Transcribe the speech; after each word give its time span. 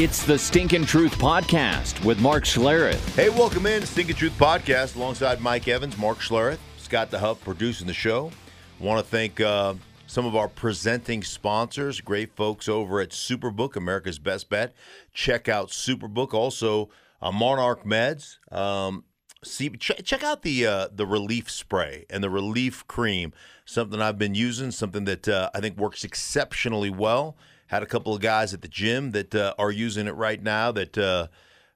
It's 0.00 0.24
the 0.24 0.38
Stinkin' 0.38 0.84
Truth 0.84 1.18
Podcast 1.18 2.04
with 2.04 2.20
Mark 2.20 2.44
Schlereth. 2.44 3.16
Hey, 3.16 3.30
welcome 3.30 3.66
in 3.66 3.80
to 3.80 3.86
Stinking 3.88 4.14
Truth 4.14 4.38
Podcast 4.38 4.94
alongside 4.94 5.40
Mike 5.40 5.66
Evans, 5.66 5.98
Mark 5.98 6.18
Schlereth, 6.18 6.60
Scott 6.76 7.10
the 7.10 7.18
Huff 7.18 7.42
producing 7.42 7.88
the 7.88 7.92
show. 7.92 8.30
Want 8.78 9.04
to 9.04 9.10
thank 9.10 9.40
uh, 9.40 9.74
some 10.06 10.24
of 10.24 10.36
our 10.36 10.46
presenting 10.46 11.24
sponsors, 11.24 12.00
great 12.00 12.36
folks 12.36 12.68
over 12.68 13.00
at 13.00 13.10
Superbook, 13.10 13.74
America's 13.74 14.20
Best 14.20 14.48
Bet. 14.48 14.72
Check 15.12 15.48
out 15.48 15.70
Superbook. 15.70 16.32
Also, 16.32 16.90
uh, 17.20 17.32
Monarch 17.32 17.84
Meds. 17.84 18.36
Um, 18.52 19.02
see, 19.42 19.68
ch- 19.70 20.04
check 20.04 20.22
out 20.22 20.42
the 20.42 20.64
uh, 20.64 20.88
the 20.94 21.06
relief 21.06 21.50
spray 21.50 22.06
and 22.08 22.22
the 22.22 22.30
relief 22.30 22.86
cream. 22.86 23.32
Something 23.64 24.00
I've 24.00 24.16
been 24.16 24.36
using. 24.36 24.70
Something 24.70 25.06
that 25.06 25.26
uh, 25.26 25.50
I 25.52 25.58
think 25.58 25.76
works 25.76 26.04
exceptionally 26.04 26.90
well. 26.90 27.36
Had 27.68 27.82
a 27.82 27.86
couple 27.86 28.14
of 28.14 28.20
guys 28.20 28.52
at 28.52 28.62
the 28.62 28.68
gym 28.68 29.12
that 29.12 29.34
uh, 29.34 29.54
are 29.58 29.70
using 29.70 30.06
it 30.06 30.14
right 30.14 30.42
now. 30.42 30.72
That 30.72 30.98
uh, 30.98 31.28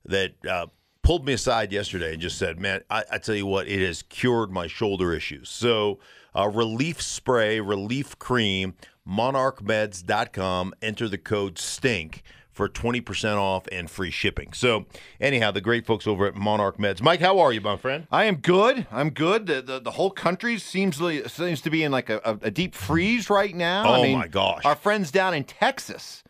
that 0.05 0.34
uh, 0.46 0.66
pulled 1.02 1.24
me 1.24 1.33
aside 1.33 1.73
yesterday 1.73 2.12
and 2.12 2.20
just 2.20 2.38
said, 2.38 2.59
"Man, 2.59 2.83
I, 2.91 3.05
I 3.12 3.19
tell 3.19 3.34
you 3.34 3.46
what, 3.46 3.69
it 3.69 3.84
has 3.87 4.02
cured 4.02 4.50
my 4.50 4.66
shoulder 4.66 5.12
issues." 5.12 5.48
So, 5.48 5.98
uh, 6.34 6.48
relief 6.48 7.00
spray, 7.00 7.60
relief 7.60 8.19
cream, 8.19 8.74
monarchmeds.com. 9.09 10.74
Enter 10.83 11.09
the 11.09 11.19
code 11.19 11.59
STINK 11.59 12.22
for 12.52 12.69
20% 12.69 13.37
off 13.37 13.66
and 13.73 13.91
free 13.91 14.11
shipping. 14.11 14.52
So, 14.52 14.84
anyhow, 15.20 15.51
the 15.51 15.61
great 15.61 15.87
folks 15.87 16.06
over 16.06 16.27
at 16.27 16.34
Monarch 16.34 16.77
Meds. 16.77 17.01
Mike, 17.02 17.20
how 17.20 17.38
are 17.38 17.52
you, 17.52 17.61
my 17.61 17.77
friend? 17.77 18.06
I 18.11 18.25
am 18.25 18.37
good. 18.37 18.87
I'm 18.92 19.11
good. 19.11 19.47
The, 19.47 19.62
the, 19.62 19.80
the 19.80 19.92
whole 19.92 20.11
country 20.11 20.59
seems 20.59 20.98
seems 21.33 21.61
to 21.62 21.70
be 21.70 21.83
in 21.83 21.91
like 21.91 22.11
a, 22.11 22.38
a, 22.42 22.51
deep 22.51 22.75
freeze 22.75 23.30
right 23.30 23.55
now. 23.55 23.84
I 23.91 23.98
Oh, 23.98 24.02
mean, 24.02 24.19
my 24.19 24.28
gosh. 24.28 24.65
Our 24.65 24.77
friends 24.77 25.11
down 25.11 25.33
in 25.34 25.45
Texas 25.45 26.23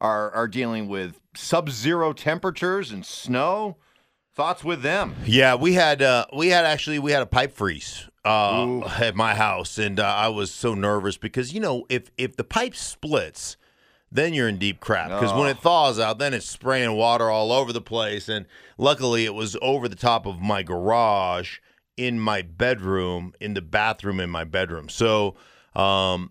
are 0.00 0.30
are 0.32 0.48
dealing 0.48 0.88
with 0.88 1.20
sub-zero 1.34 2.12
temperatures 2.12 2.90
and 2.90 3.06
snow. 3.06 3.76
Thoughts 4.34 4.62
with 4.62 4.82
them? 4.82 5.16
Yeah, 5.24 5.56
we 5.56 5.72
had 5.74 6.00
uh, 6.02 6.26
we 6.36 6.48
had 6.48 6.64
actually 6.64 6.98
we 7.00 7.10
had 7.12 7.22
a 7.22 7.26
pipe 7.26 7.52
freeze 7.52 8.08
uh, 8.24 8.80
at 9.00 9.16
my 9.16 9.34
house, 9.34 9.78
and 9.78 9.98
uh, 9.98 10.04
I 10.04 10.28
was 10.28 10.52
so 10.52 10.74
nervous 10.74 11.16
because 11.16 11.52
you 11.52 11.58
know 11.60 11.86
if 11.88 12.10
if 12.16 12.36
the 12.36 12.44
pipe 12.44 12.76
splits, 12.76 13.56
then 14.10 14.32
you're 14.34 14.48
in 14.48 14.58
deep 14.58 14.80
crap 14.80 15.08
because 15.08 15.32
when 15.34 15.48
it 15.48 15.58
thaws 15.58 15.98
out, 15.98 16.18
then 16.18 16.32
it's 16.34 16.48
spraying 16.48 16.92
water 16.92 17.30
all 17.30 17.52
over 17.52 17.72
the 17.72 17.80
place. 17.80 18.28
And 18.28 18.46
luckily, 18.78 19.24
it 19.24 19.34
was 19.34 19.56
over 19.60 19.88
the 19.88 19.96
top 19.96 20.26
of 20.26 20.40
my 20.40 20.62
garage 20.62 21.58
in 21.96 22.18
my 22.18 22.42
bedroom, 22.42 23.34
in 23.40 23.54
the 23.54 23.60
bathroom 23.60 24.20
in 24.20 24.30
my 24.30 24.44
bedroom. 24.44 24.88
So, 24.88 25.34
um, 25.74 26.30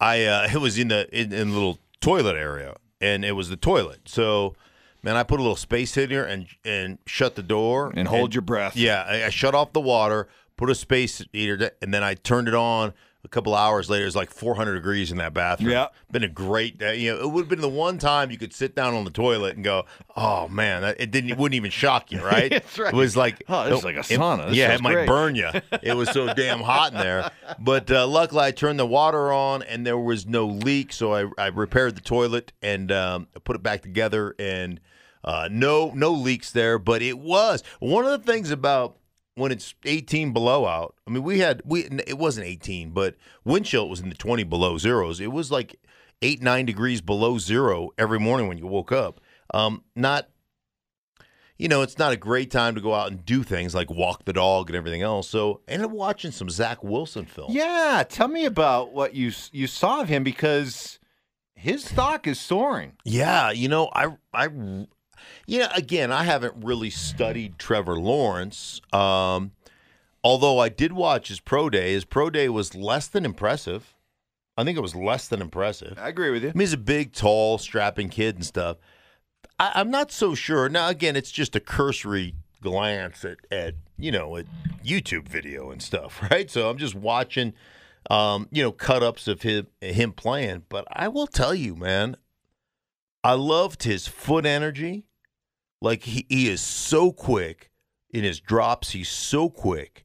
I 0.00 0.24
uh, 0.24 0.48
it 0.52 0.58
was 0.58 0.78
in 0.78 0.88
the 0.88 1.08
in, 1.16 1.32
in 1.32 1.50
the 1.50 1.54
little 1.54 1.78
toilet 2.00 2.36
area, 2.36 2.76
and 3.00 3.24
it 3.24 3.32
was 3.32 3.48
the 3.50 3.56
toilet. 3.56 4.00
So, 4.06 4.54
man, 5.02 5.16
I 5.16 5.22
put 5.22 5.38
a 5.38 5.42
little 5.42 5.56
space 5.56 5.94
heater 5.94 6.24
and 6.24 6.46
and 6.64 6.98
shut 7.06 7.36
the 7.36 7.42
door 7.42 7.92
And 7.94 8.08
hold 8.08 8.34
your 8.34 8.42
breath. 8.42 8.76
Yeah, 8.76 9.04
I, 9.06 9.26
I 9.26 9.30
shut 9.30 9.54
off 9.54 9.72
the 9.72 9.80
water, 9.80 10.28
put 10.56 10.70
a 10.70 10.74
space 10.74 11.22
heater, 11.32 11.70
and 11.80 11.94
then 11.94 12.02
I 12.02 12.14
turned 12.14 12.48
it 12.48 12.54
on. 12.54 12.94
A 13.22 13.28
couple 13.28 13.54
hours 13.54 13.90
later, 13.90 14.06
it's 14.06 14.16
like 14.16 14.30
400 14.30 14.74
degrees 14.74 15.12
in 15.12 15.18
that 15.18 15.34
bathroom. 15.34 15.70
Yeah. 15.72 15.88
been 16.10 16.24
a 16.24 16.28
great 16.28 16.78
day. 16.78 16.96
You 16.96 17.12
know, 17.14 17.20
it 17.20 17.26
would 17.30 17.42
have 17.42 17.48
been 17.50 17.60
the 17.60 17.68
one 17.68 17.98
time 17.98 18.30
you 18.30 18.38
could 18.38 18.54
sit 18.54 18.74
down 18.74 18.94
on 18.94 19.04
the 19.04 19.10
toilet 19.10 19.56
and 19.56 19.62
go, 19.62 19.84
"Oh 20.16 20.48
man," 20.48 20.80
that, 20.80 20.98
it 20.98 21.10
didn't. 21.10 21.28
It 21.30 21.36
wouldn't 21.36 21.54
even 21.54 21.70
shock 21.70 22.10
you, 22.10 22.24
right? 22.24 22.50
That's 22.50 22.78
right. 22.78 22.94
It 22.94 22.96
was 22.96 23.18
like, 23.18 23.42
Oh, 23.46 23.68
this 23.68 23.78
is 23.80 23.84
like 23.84 23.96
a 23.96 24.00
sauna. 24.00 24.48
This 24.48 24.56
yeah, 24.56 24.74
it 24.74 24.80
might 24.80 24.94
great. 24.94 25.06
burn 25.06 25.34
you. 25.34 25.50
It 25.82 25.94
was 25.94 26.08
so 26.10 26.32
damn 26.32 26.60
hot 26.60 26.92
in 26.92 26.98
there. 26.98 27.30
But 27.58 27.90
uh, 27.90 28.06
luckily, 28.06 28.40
I 28.44 28.50
turned 28.52 28.78
the 28.78 28.86
water 28.86 29.32
on 29.32 29.62
and 29.64 29.86
there 29.86 29.98
was 29.98 30.26
no 30.26 30.46
leak, 30.46 30.92
so 30.92 31.12
I, 31.14 31.26
I 31.36 31.46
repaired 31.48 31.96
the 31.96 32.00
toilet 32.02 32.52
and 32.62 32.90
um, 32.90 33.26
put 33.44 33.54
it 33.56 33.62
back 33.62 33.82
together, 33.82 34.34
and 34.38 34.80
uh, 35.24 35.48
no 35.52 35.92
no 35.94 36.12
leaks 36.12 36.52
there. 36.52 36.78
But 36.78 37.02
it 37.02 37.18
was 37.18 37.62
one 37.80 38.06
of 38.06 38.12
the 38.12 38.32
things 38.32 38.50
about 38.50 38.96
when 39.40 39.50
it's 39.50 39.74
18 39.84 40.32
below 40.32 40.66
out. 40.66 40.94
I 41.06 41.10
mean, 41.10 41.22
we 41.22 41.40
had 41.40 41.62
we 41.64 41.84
it 42.06 42.18
wasn't 42.18 42.46
18, 42.46 42.90
but 42.90 43.16
wind 43.44 43.66
chill 43.66 43.88
was 43.88 44.00
in 44.00 44.08
the 44.08 44.14
20 44.14 44.44
below 44.44 44.78
zeros. 44.78 45.20
It 45.20 45.32
was 45.32 45.50
like 45.50 45.76
eight 46.22 46.42
nine 46.42 46.66
degrees 46.66 47.00
below 47.00 47.38
zero 47.38 47.90
every 47.98 48.20
morning 48.20 48.46
when 48.46 48.58
you 48.58 48.66
woke 48.66 48.92
up. 48.92 49.20
Um, 49.52 49.82
not 49.96 50.28
you 51.60 51.68
know, 51.68 51.82
it's 51.82 51.98
not 51.98 52.10
a 52.10 52.16
great 52.16 52.50
time 52.50 52.74
to 52.74 52.80
go 52.80 52.94
out 52.94 53.10
and 53.10 53.22
do 53.22 53.42
things 53.42 53.74
like 53.74 53.90
walk 53.90 54.24
the 54.24 54.32
dog 54.32 54.70
and 54.70 54.76
everything 54.76 55.02
else. 55.02 55.28
So 55.28 55.60
I 55.68 55.72
ended 55.72 55.90
up 55.90 55.92
watching 55.92 56.30
some 56.30 56.48
Zach 56.48 56.82
Wilson 56.82 57.26
film. 57.26 57.52
Yeah, 57.52 58.02
tell 58.08 58.28
me 58.28 58.46
about 58.46 58.94
what 58.94 59.14
you 59.14 59.30
you 59.52 59.66
saw 59.66 60.00
of 60.00 60.08
him 60.08 60.24
because 60.24 60.98
his 61.54 61.84
stock 61.84 62.26
is 62.26 62.40
soaring. 62.40 62.92
Yeah, 63.04 63.50
you 63.50 63.68
know, 63.68 63.90
I 63.92 64.16
I 64.32 64.48
you 65.50 65.58
know, 65.58 65.68
again, 65.74 66.12
I 66.12 66.24
haven't 66.24 66.64
really 66.64 66.90
studied 66.90 67.58
Trevor 67.58 67.98
Lawrence. 67.98 68.80
Um 68.92 69.52
although 70.22 70.58
I 70.58 70.68
did 70.68 70.92
watch 70.92 71.28
his 71.28 71.40
pro 71.40 71.70
day. 71.70 71.92
His 71.92 72.04
pro 72.04 72.30
day 72.30 72.48
was 72.48 72.74
less 72.74 73.06
than 73.06 73.24
impressive. 73.24 73.94
I 74.56 74.64
think 74.64 74.76
it 74.76 74.82
was 74.82 74.94
less 74.94 75.26
than 75.28 75.40
impressive. 75.40 75.98
I 75.98 76.08
agree 76.08 76.30
with 76.30 76.42
you. 76.42 76.50
I 76.50 76.52
mean, 76.52 76.60
he's 76.60 76.74
a 76.74 76.78
big, 76.78 77.12
tall, 77.12 77.56
strapping 77.58 78.10
kid 78.10 78.34
and 78.36 78.44
stuff. 78.44 78.76
I, 79.58 79.72
I'm 79.74 79.90
not 79.90 80.12
so 80.12 80.34
sure. 80.34 80.68
Now, 80.68 80.88
again, 80.88 81.16
it's 81.16 81.30
just 81.30 81.56
a 81.56 81.60
cursory 81.60 82.34
glance 82.60 83.24
at, 83.24 83.38
at 83.50 83.74
you 83.98 84.12
know, 84.12 84.36
at 84.36 84.46
YouTube 84.84 85.28
video 85.28 85.70
and 85.70 85.82
stuff, 85.82 86.22
right? 86.30 86.50
So 86.50 86.68
I'm 86.68 86.78
just 86.78 86.94
watching, 86.94 87.54
um, 88.10 88.48
you 88.50 88.62
know, 88.62 88.72
cut 88.72 89.02
ups 89.02 89.26
of 89.28 89.42
him 89.42 89.68
him 89.80 90.12
playing. 90.12 90.64
But 90.68 90.84
I 90.92 91.08
will 91.08 91.26
tell 91.26 91.54
you, 91.54 91.74
man, 91.74 92.16
I 93.24 93.32
loved 93.32 93.84
his 93.84 94.06
foot 94.06 94.46
energy. 94.46 95.06
Like 95.80 96.02
he, 96.04 96.26
he 96.28 96.48
is 96.48 96.60
so 96.60 97.12
quick 97.12 97.70
in 98.10 98.24
his 98.24 98.40
drops. 98.40 98.90
He's 98.90 99.08
so 99.08 99.48
quick. 99.48 100.04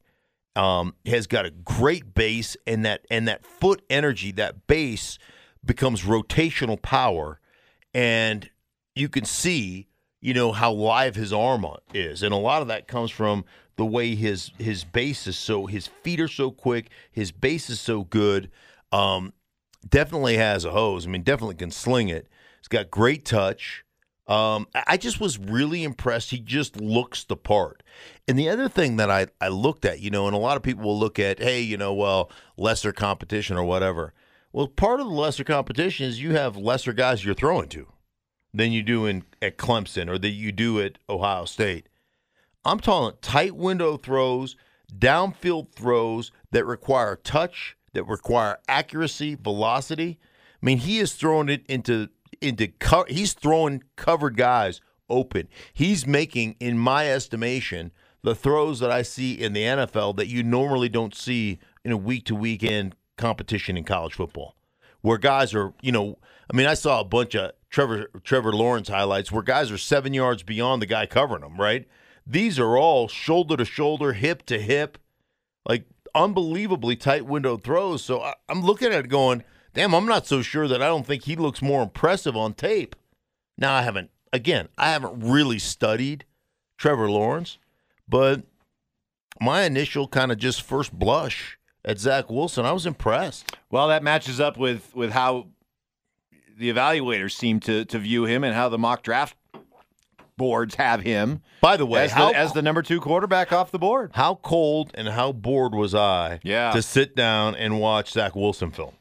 Um, 0.54 0.94
has 1.04 1.26
got 1.26 1.44
a 1.44 1.50
great 1.50 2.14
base 2.14 2.56
and 2.66 2.84
that 2.86 3.06
and 3.10 3.28
that 3.28 3.44
foot 3.44 3.82
energy, 3.90 4.32
that 4.32 4.66
base 4.66 5.18
becomes 5.62 6.02
rotational 6.02 6.80
power, 6.80 7.40
and 7.92 8.48
you 8.94 9.10
can 9.10 9.26
see, 9.26 9.88
you 10.22 10.32
know, 10.32 10.52
how 10.52 10.72
live 10.72 11.14
his 11.14 11.30
arm 11.30 11.66
is, 11.92 12.22
and 12.22 12.32
a 12.32 12.38
lot 12.38 12.62
of 12.62 12.68
that 12.68 12.88
comes 12.88 13.10
from 13.10 13.44
the 13.76 13.84
way 13.84 14.14
his 14.14 14.50
his 14.58 14.82
base 14.84 15.26
is 15.26 15.36
so 15.36 15.66
his 15.66 15.88
feet 15.88 16.20
are 16.20 16.28
so 16.28 16.50
quick, 16.50 16.88
his 17.10 17.32
base 17.32 17.68
is 17.68 17.78
so 17.78 18.04
good. 18.04 18.50
Um, 18.92 19.34
definitely 19.86 20.38
has 20.38 20.64
a 20.64 20.70
hose. 20.70 21.06
I 21.06 21.10
mean, 21.10 21.22
definitely 21.22 21.56
can 21.56 21.70
sling 21.70 22.08
it. 22.08 22.28
He's 22.60 22.68
got 22.68 22.90
great 22.90 23.26
touch. 23.26 23.84
Um, 24.28 24.66
I 24.74 24.96
just 24.96 25.20
was 25.20 25.38
really 25.38 25.84
impressed. 25.84 26.30
He 26.30 26.38
just 26.38 26.80
looks 26.80 27.22
the 27.22 27.36
part. 27.36 27.82
And 28.26 28.36
the 28.38 28.48
other 28.48 28.68
thing 28.68 28.96
that 28.96 29.10
I, 29.10 29.28
I 29.40 29.48
looked 29.48 29.84
at, 29.84 30.00
you 30.00 30.10
know, 30.10 30.26
and 30.26 30.34
a 30.34 30.38
lot 30.38 30.56
of 30.56 30.64
people 30.64 30.84
will 30.84 30.98
look 30.98 31.18
at, 31.18 31.38
hey, 31.38 31.60
you 31.60 31.76
know, 31.76 31.94
well, 31.94 32.30
lesser 32.56 32.92
competition 32.92 33.56
or 33.56 33.62
whatever. 33.62 34.12
Well, 34.52 34.66
part 34.66 35.00
of 35.00 35.06
the 35.06 35.12
lesser 35.12 35.44
competition 35.44 36.06
is 36.06 36.20
you 36.20 36.32
have 36.32 36.56
lesser 36.56 36.92
guys 36.92 37.24
you're 37.24 37.34
throwing 37.34 37.68
to 37.68 37.86
than 38.52 38.72
you 38.72 38.82
do 38.82 39.06
in 39.06 39.22
at 39.40 39.58
Clemson 39.58 40.08
or 40.08 40.18
that 40.18 40.30
you 40.30 40.50
do 40.50 40.80
at 40.80 40.98
Ohio 41.08 41.44
State. 41.44 41.88
I'm 42.64 42.80
talking 42.80 43.16
tight 43.20 43.54
window 43.54 43.96
throws, 43.96 44.56
downfield 44.92 45.72
throws 45.72 46.32
that 46.50 46.64
require 46.64 47.14
touch, 47.14 47.76
that 47.92 48.04
require 48.04 48.58
accuracy, 48.66 49.36
velocity. 49.36 50.18
I 50.60 50.66
mean, 50.66 50.78
he 50.78 50.98
is 50.98 51.14
throwing 51.14 51.48
it 51.48 51.64
into 51.68 52.08
into 52.40 52.68
co- 52.68 53.06
he's 53.08 53.32
throwing 53.32 53.82
covered 53.96 54.36
guys 54.36 54.80
open. 55.08 55.48
He's 55.72 56.06
making, 56.06 56.56
in 56.60 56.78
my 56.78 57.10
estimation, 57.10 57.92
the 58.22 58.34
throws 58.34 58.80
that 58.80 58.90
I 58.90 59.02
see 59.02 59.32
in 59.34 59.52
the 59.52 59.62
NFL 59.62 60.16
that 60.16 60.26
you 60.26 60.42
normally 60.42 60.88
don't 60.88 61.14
see 61.14 61.58
in 61.84 61.92
a 61.92 61.96
week 61.96 62.24
to 62.26 62.34
weekend 62.34 62.96
competition 63.16 63.76
in 63.76 63.84
college 63.84 64.14
football, 64.14 64.56
where 65.00 65.18
guys 65.18 65.54
are, 65.54 65.72
you 65.80 65.92
know, 65.92 66.18
I 66.50 66.56
mean, 66.56 66.66
I 66.66 66.74
saw 66.74 67.00
a 67.00 67.04
bunch 67.04 67.34
of 67.34 67.52
Trevor 67.70 68.08
Trevor 68.22 68.52
Lawrence 68.52 68.88
highlights 68.88 69.30
where 69.30 69.42
guys 69.42 69.70
are 69.70 69.78
seven 69.78 70.14
yards 70.14 70.42
beyond 70.42 70.82
the 70.82 70.86
guy 70.86 71.06
covering 71.06 71.42
them. 71.42 71.56
Right? 71.56 71.86
These 72.26 72.58
are 72.58 72.76
all 72.76 73.08
shoulder 73.08 73.56
to 73.56 73.64
shoulder, 73.64 74.12
hip 74.12 74.44
to 74.46 74.60
hip, 74.60 74.98
like 75.68 75.84
unbelievably 76.14 76.96
tight 76.96 77.26
window 77.26 77.56
throws. 77.56 78.02
So 78.02 78.22
I, 78.22 78.34
I'm 78.48 78.62
looking 78.62 78.92
at 78.92 79.04
it 79.04 79.08
going, 79.08 79.44
damn, 79.76 79.94
I'm 79.94 80.06
not 80.06 80.26
so 80.26 80.42
sure 80.42 80.66
that 80.66 80.82
I 80.82 80.86
don't 80.86 81.06
think 81.06 81.22
he 81.24 81.36
looks 81.36 81.62
more 81.62 81.82
impressive 81.82 82.36
on 82.36 82.54
tape. 82.54 82.96
Now 83.56 83.74
I 83.74 83.82
haven't, 83.82 84.10
again, 84.32 84.68
I 84.76 84.90
haven't 84.90 85.20
really 85.20 85.58
studied 85.58 86.24
Trevor 86.78 87.08
Lawrence, 87.10 87.58
but 88.08 88.42
my 89.40 89.62
initial 89.62 90.08
kind 90.08 90.32
of 90.32 90.38
just 90.38 90.62
first 90.62 90.92
blush 90.92 91.58
at 91.84 91.98
Zach 91.98 92.28
Wilson, 92.30 92.64
I 92.66 92.72
was 92.72 92.86
impressed. 92.86 93.54
Well, 93.70 93.88
that 93.88 94.02
matches 94.02 94.40
up 94.40 94.56
with 94.56 94.94
with 94.96 95.12
how 95.12 95.48
the 96.58 96.72
evaluators 96.72 97.32
seem 97.32 97.60
to 97.60 97.84
to 97.84 97.98
view 97.98 98.24
him 98.24 98.42
and 98.44 98.54
how 98.54 98.68
the 98.68 98.78
mock 98.78 99.02
draft 99.02 99.36
boards 100.38 100.74
have 100.74 101.00
him 101.00 101.40
By 101.62 101.78
the 101.78 101.86
way, 101.86 102.04
as, 102.04 102.12
how, 102.12 102.30
the, 102.30 102.36
as 102.36 102.52
the 102.52 102.60
number 102.60 102.82
two 102.82 103.00
quarterback 103.00 103.52
off 103.52 103.70
the 103.70 103.78
board. 103.78 104.10
how 104.14 104.34
cold 104.34 104.90
and 104.94 105.08
how 105.08 105.32
bored 105.32 105.74
was 105.74 105.94
I 105.94 106.40
Yeah. 106.42 106.72
to 106.72 106.82
sit 106.82 107.16
down 107.16 107.54
and 107.54 107.80
watch 107.80 108.10
Zach 108.12 108.36
Wilson 108.36 108.70
film? 108.70 108.92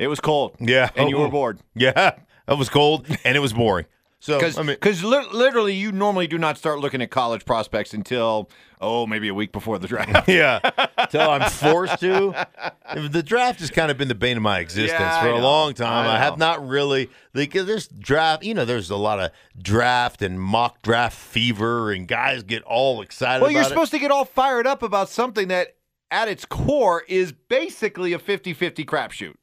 It 0.00 0.08
was 0.08 0.18
cold. 0.18 0.56
Yeah. 0.58 0.88
And 0.96 1.10
you 1.10 1.18
were 1.18 1.26
oh. 1.26 1.30
bored. 1.30 1.60
Yeah, 1.74 2.16
It 2.48 2.58
was 2.58 2.68
cold 2.70 3.06
and 3.24 3.36
it 3.36 3.40
was 3.40 3.52
boring. 3.52 3.86
So 4.22 4.38
Because 4.38 4.58
I 4.58 4.62
mean, 4.62 4.76
li- 4.82 5.28
literally, 5.32 5.74
you 5.74 5.92
normally 5.92 6.26
do 6.26 6.36
not 6.36 6.58
start 6.58 6.78
looking 6.78 7.00
at 7.00 7.10
college 7.10 7.46
prospects 7.46 7.94
until 7.94 8.50
oh 8.78 9.06
maybe 9.06 9.28
a 9.28 9.34
week 9.34 9.50
before 9.50 9.78
the 9.78 9.88
draft. 9.88 10.28
yeah, 10.28 10.58
till 11.10 11.22
I'm 11.22 11.48
forced 11.50 12.00
to. 12.00 12.34
The 12.94 13.22
draft 13.22 13.60
has 13.60 13.70
kind 13.70 13.90
of 13.90 13.96
been 13.96 14.08
the 14.08 14.14
bane 14.14 14.36
of 14.36 14.42
my 14.42 14.58
existence 14.58 15.00
Yeah, 15.00 15.22
for 15.22 15.28
a 15.30 15.38
know. 15.38 15.42
long 15.42 15.72
time. 15.72 16.06
I 16.06 16.16
I, 16.16 16.18
have 16.18 16.36
not 16.36 16.66
really 16.66 17.08
like 17.32 17.56
uh, 17.56 17.62
there's 17.62 17.88
draft. 17.88 18.44
You 18.44 18.52
know, 18.52 18.66
there's 18.66 18.90
a 18.90 18.96
lot 18.96 19.20
of 19.20 19.30
draft 19.56 20.20
and 20.20 20.38
mock 20.38 20.82
draft 20.82 21.16
fever, 21.16 21.90
and 21.90 22.06
guys 22.06 22.42
get 22.42 22.62
all 22.64 23.00
excited. 23.00 23.40
well, 23.40 23.50
you're 23.50 23.60
about 23.60 23.70
it. 23.70 23.74
supposed 23.74 23.92
to 23.92 23.98
get 23.98 24.10
all 24.10 24.26
fired 24.26 24.66
up 24.66 24.82
about 24.82 25.08
something 25.08 25.48
that, 25.48 25.76
at 26.10 26.28
its 26.28 26.44
core, 26.44 27.04
is 27.08 27.32
basically 27.32 28.12
a 28.12 28.18
50-50 28.18 28.84
crapshoot. 28.84 29.34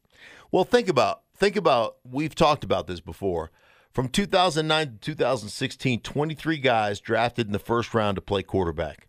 Well, 0.51 0.63
think 0.63 0.87
about 0.87 1.21
think 1.35 1.55
about 1.55 1.97
we've 2.03 2.35
talked 2.35 2.63
about 2.63 2.87
this 2.87 2.99
before. 2.99 3.51
From 3.91 4.09
2009 4.09 4.87
to 4.87 4.97
2016, 5.15 6.01
23 6.01 6.57
guys 6.59 6.99
drafted 6.99 7.47
in 7.47 7.53
the 7.53 7.59
first 7.59 7.93
round 7.93 8.15
to 8.15 8.21
play 8.21 8.43
quarterback. 8.43 9.07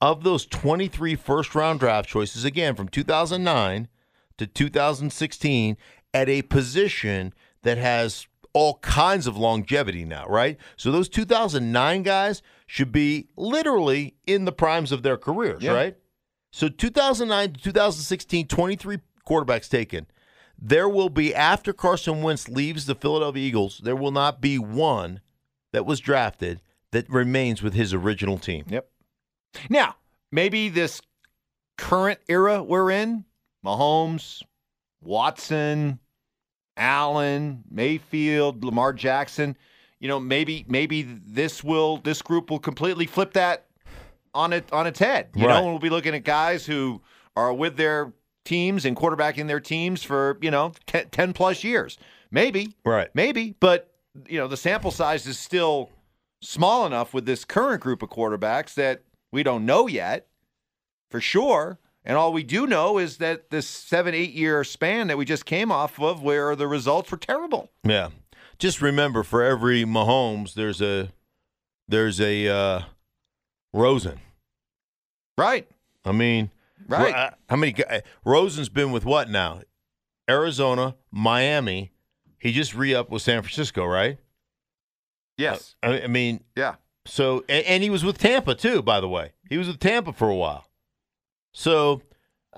Of 0.00 0.22
those 0.24 0.46
23 0.46 1.16
first 1.16 1.54
round 1.54 1.80
draft 1.80 2.08
choices, 2.08 2.44
again 2.44 2.74
from 2.74 2.88
2009 2.88 3.88
to 4.38 4.46
2016, 4.46 5.76
at 6.14 6.28
a 6.28 6.42
position 6.42 7.34
that 7.62 7.76
has 7.78 8.26
all 8.52 8.74
kinds 8.78 9.26
of 9.26 9.36
longevity 9.36 10.04
now, 10.04 10.26
right? 10.26 10.56
So 10.76 10.90
those 10.90 11.08
2009 11.08 12.02
guys 12.02 12.42
should 12.66 12.90
be 12.90 13.28
literally 13.36 14.14
in 14.26 14.44
the 14.44 14.52
primes 14.52 14.90
of 14.92 15.02
their 15.02 15.16
careers, 15.16 15.62
Yeah. 15.62 15.72
right? 15.72 15.96
So 16.50 16.68
2009 16.68 17.52
to 17.52 17.60
2016, 17.60 18.46
23 18.48 18.98
quarterbacks 19.28 19.68
taken. 19.68 20.06
There 20.60 20.88
will 20.88 21.08
be, 21.08 21.34
after 21.34 21.72
Carson 21.72 22.22
Wentz 22.22 22.48
leaves 22.48 22.86
the 22.86 22.94
Philadelphia 22.94 23.42
Eagles, 23.46 23.80
there 23.82 23.96
will 23.96 24.10
not 24.10 24.40
be 24.40 24.58
one 24.58 25.20
that 25.72 25.86
was 25.86 26.00
drafted 26.00 26.60
that 26.92 27.08
remains 27.08 27.62
with 27.62 27.72
his 27.74 27.94
original 27.94 28.38
team. 28.38 28.64
Yep. 28.68 28.88
Now, 29.68 29.96
maybe 30.30 30.68
this 30.68 31.00
current 31.78 32.20
era 32.28 32.62
we're 32.62 32.90
in, 32.90 33.24
Mahomes, 33.64 34.42
Watson, 35.00 35.98
Allen, 36.76 37.64
Mayfield, 37.70 38.64
Lamar 38.64 38.92
Jackson, 38.92 39.56
you 39.98 40.08
know, 40.08 40.18
maybe 40.20 40.64
maybe 40.68 41.02
this 41.02 41.62
will 41.62 41.98
this 41.98 42.22
group 42.22 42.50
will 42.50 42.58
completely 42.58 43.06
flip 43.06 43.32
that 43.34 43.66
on 44.34 44.52
it 44.52 44.70
on 44.72 44.86
its 44.86 44.98
head. 44.98 45.28
You 45.34 45.46
Right. 45.46 45.60
know, 45.62 45.66
we'll 45.68 45.78
be 45.78 45.90
looking 45.90 46.14
at 46.14 46.24
guys 46.24 46.64
who 46.64 47.02
are 47.36 47.52
with 47.52 47.76
their 47.76 48.12
teams 48.44 48.84
and 48.84 48.96
quarterbacking 48.96 49.46
their 49.46 49.60
teams 49.60 50.02
for, 50.02 50.38
you 50.40 50.50
know, 50.50 50.72
10, 50.86 51.10
10 51.10 51.32
plus 51.32 51.64
years. 51.64 51.98
Maybe. 52.30 52.74
Right. 52.84 53.08
Maybe, 53.14 53.54
but 53.60 53.90
you 54.28 54.38
know, 54.38 54.48
the 54.48 54.56
sample 54.56 54.90
size 54.90 55.26
is 55.26 55.38
still 55.38 55.90
small 56.42 56.86
enough 56.86 57.14
with 57.14 57.26
this 57.26 57.44
current 57.44 57.82
group 57.82 58.02
of 58.02 58.10
quarterbacks 58.10 58.74
that 58.74 59.02
we 59.32 59.42
don't 59.42 59.64
know 59.64 59.86
yet 59.86 60.26
for 61.10 61.20
sure. 61.20 61.78
And 62.04 62.16
all 62.16 62.32
we 62.32 62.42
do 62.42 62.66
know 62.66 62.98
is 62.98 63.18
that 63.18 63.50
this 63.50 63.66
seven, 63.66 64.14
eight 64.14 64.32
year 64.32 64.64
span 64.64 65.08
that 65.08 65.18
we 65.18 65.24
just 65.24 65.44
came 65.44 65.70
off 65.70 66.00
of 66.00 66.22
where 66.22 66.56
the 66.56 66.66
results 66.66 67.10
were 67.10 67.18
terrible. 67.18 67.70
Yeah. 67.84 68.08
Just 68.58 68.80
remember, 68.80 69.22
for 69.22 69.42
every 69.42 69.84
Mahomes, 69.84 70.54
there's 70.54 70.80
a 70.80 71.10
there's 71.88 72.20
a 72.20 72.48
uh, 72.48 72.82
Rosen. 73.72 74.20
Right. 75.36 75.66
I 76.04 76.12
mean, 76.12 76.50
Right. 76.98 77.14
Uh, 77.14 77.30
how 77.48 77.56
many 77.56 77.72
guys? 77.72 78.02
Rosen's 78.24 78.68
been 78.68 78.90
with 78.92 79.04
what 79.04 79.30
now? 79.30 79.62
Arizona, 80.28 80.96
Miami. 81.10 81.92
He 82.38 82.52
just 82.52 82.74
re 82.74 82.94
upped 82.94 83.10
with 83.10 83.22
San 83.22 83.42
Francisco, 83.42 83.84
right? 83.84 84.18
yes. 85.36 85.74
I, 85.82 86.02
I 86.02 86.06
mean, 86.06 86.42
Yeah. 86.56 86.74
So, 87.06 87.44
and, 87.48 87.64
and 87.64 87.82
he 87.82 87.88
was 87.90 88.04
with 88.04 88.18
Tampa 88.18 88.54
too, 88.54 88.82
by 88.82 89.00
the 89.00 89.08
way. 89.08 89.32
He 89.48 89.56
was 89.56 89.66
with 89.68 89.78
Tampa 89.80 90.12
for 90.12 90.28
a 90.28 90.36
while. 90.36 90.66
So, 91.52 92.02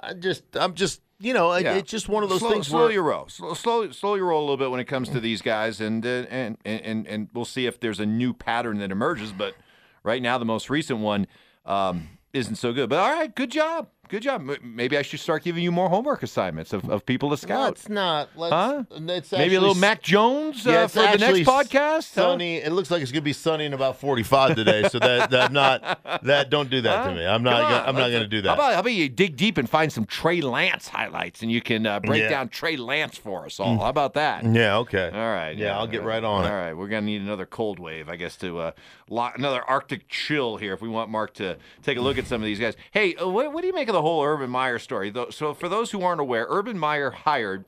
I 0.03 0.15
just, 0.15 0.43
I'm 0.57 0.75
just, 0.75 1.01
you 1.21 1.33
know, 1.33 1.55
Yeah. 1.57 1.75
it's 1.75 1.91
just 1.91 2.09
one 2.09 2.23
of 2.25 2.29
those 2.29 2.41
slow, 2.41 2.51
things 2.51 2.67
slow 2.67 2.83
where 2.85 2.93
your 2.93 3.05
roll. 3.05 3.29
Slow, 3.29 3.55
slow, 3.55 3.91
slow 3.93 4.15
your 4.17 4.27
roll 4.27 4.41
a 4.41 4.45
little 4.45 4.57
bit 4.57 4.71
when 4.71 4.81
it 4.81 4.87
comes 4.87 5.09
to 5.11 5.21
these 5.21 5.41
guys, 5.43 5.81
and, 5.81 6.05
uh, 6.05 6.27
and 6.29 6.59
and 6.65 6.81
and 6.81 7.07
and 7.07 7.29
we'll 7.33 7.45
see 7.45 7.67
if 7.67 7.79
there's 7.79 8.01
a 8.01 8.07
new 8.07 8.33
pattern 8.35 8.79
that 8.79 8.91
emerges. 8.91 9.33
But 9.33 9.55
right 10.03 10.21
now, 10.21 10.39
the 10.39 10.45
most 10.45 10.69
recent 10.69 10.99
one 10.99 11.29
um, 11.65 12.09
isn't 12.33 12.57
so 12.57 12.73
good. 12.73 12.89
But 12.91 12.99
all 12.99 13.13
right, 13.13 13.33
good 13.33 13.51
job, 13.51 13.89
good 14.09 14.23
job. 14.23 14.47
Maybe 14.63 14.99
I 14.99 15.03
should 15.03 15.21
start 15.21 15.43
giving 15.45 15.63
you 15.63 15.73
more 15.73 15.89
homework 15.89 16.23
assignments 16.23 16.73
of, 16.75 16.89
of 16.91 17.07
people 17.07 17.31
to 17.31 17.37
scout. 17.37 17.69
Let's 17.71 17.89
not. 17.89 18.29
Let's, 18.37 18.53
Huh? 18.53 18.85
It's 18.91 19.33
Maybe 19.33 19.55
a 19.55 19.61
little 19.61 19.75
Mac 19.77 20.03
Jones 20.03 20.67
Yeah, 20.67 20.83
uh, 20.83 20.89
for 20.89 20.99
the 21.01 21.19
next 21.19 21.49
podcast. 21.49 22.15
huh? 22.15 22.23
Sunny. 22.23 22.57
It 22.57 22.73
looks 22.73 22.91
like 22.91 23.01
it's 23.01 23.11
gonna 23.13 23.23
be 23.23 23.33
sunny 23.33 23.65
and 23.65 23.75
about 23.75 23.99
45 23.99 24.55
today. 24.57 24.89
So 24.91 24.99
that 24.99 25.31
that 25.31 25.53
not 25.53 26.01
that 26.25 26.51
don't 26.51 26.69
do 26.69 26.81
that 26.83 27.07
to 27.09 27.15
me. 27.15 27.25
I'm 27.27 27.43
not. 27.43 27.61
Gonna, 27.63 27.85
I'm 27.87 27.95
not 27.95 28.11
gonna 28.11 28.27
do 28.27 28.39
How 28.39 28.43
that. 28.43 28.55
about, 28.55 28.75
how 28.75 28.81
about 28.81 28.93
you 28.93 29.09
dig 29.09 29.37
deep 29.37 29.57
and 29.57 29.71
find 29.71 29.91
some 29.93 30.05
Trey 30.05 30.41
Lance 30.43 30.89
highlights, 30.89 31.41
and 31.43 31.51
you 31.51 31.61
can 31.63 31.87
uh, 31.87 32.01
break 32.01 32.23
Yeah. 32.23 32.29
down 32.29 32.49
Trey 32.49 32.77
Lance 32.77 33.17
for 33.17 33.47
us 33.47 33.59
all. 33.61 33.79
How 33.79 33.89
about 33.89 34.15
that? 34.15 34.45
yeah. 34.45 34.77
Okay. 34.79 35.07
All 35.13 35.21
right. 35.33 35.57
Yeah, 35.57 35.79
I'll 35.79 35.87
get 35.87 36.03
right 36.03 36.23
on 36.23 36.43
All 36.43 36.45
it. 36.45 36.51
All 36.51 36.53
right. 36.57 36.73
we're 36.75 36.89
gonna 36.89 37.07
need 37.07 37.23
another 37.23 37.47
cold 37.47 37.79
wave, 37.79 38.09
I 38.11 38.17
guess, 38.17 38.37
to 38.39 38.59
uh, 38.59 38.71
lock, 39.09 39.39
another 39.39 39.63
Arctic 39.63 40.09
chill 40.09 40.57
here 40.59 40.75
if 40.75 40.83
we 40.83 40.89
want 40.89 41.09
Mark 41.11 41.33
to 41.35 41.57
take 41.83 41.97
a 41.97 42.01
look 42.03 42.19
at 42.19 42.27
some 42.27 42.43
of 42.43 42.47
these 42.47 42.59
guys. 42.59 42.75
Hey, 42.91 43.15
uh, 43.15 43.29
what, 43.29 43.53
what 43.53 43.61
do 43.63 43.69
you 43.69 43.73
make 43.73 43.89
of 43.93 43.95
the 43.95 44.03
whole 44.03 44.25
Urban 44.25 44.51
Meyer 44.51 44.79
story? 44.79 45.13
So, 45.31 45.55
for 45.55 45.69
those 45.69 45.91
who 45.91 46.03
aren't 46.03 46.21
aware, 46.21 46.47
Urban 46.49 46.79
Meyer 46.79 47.11
hired 47.11 47.65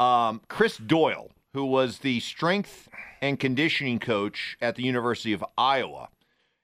um, 0.00 0.40
Chris 0.48 0.76
Doyle, 0.78 1.30
who 1.52 1.64
was 1.64 1.98
the 1.98 2.20
strength 2.20 2.88
and 3.20 3.38
conditioning 3.38 3.98
coach 3.98 4.56
at 4.60 4.76
the 4.76 4.82
University 4.82 5.32
of 5.32 5.44
Iowa 5.56 6.08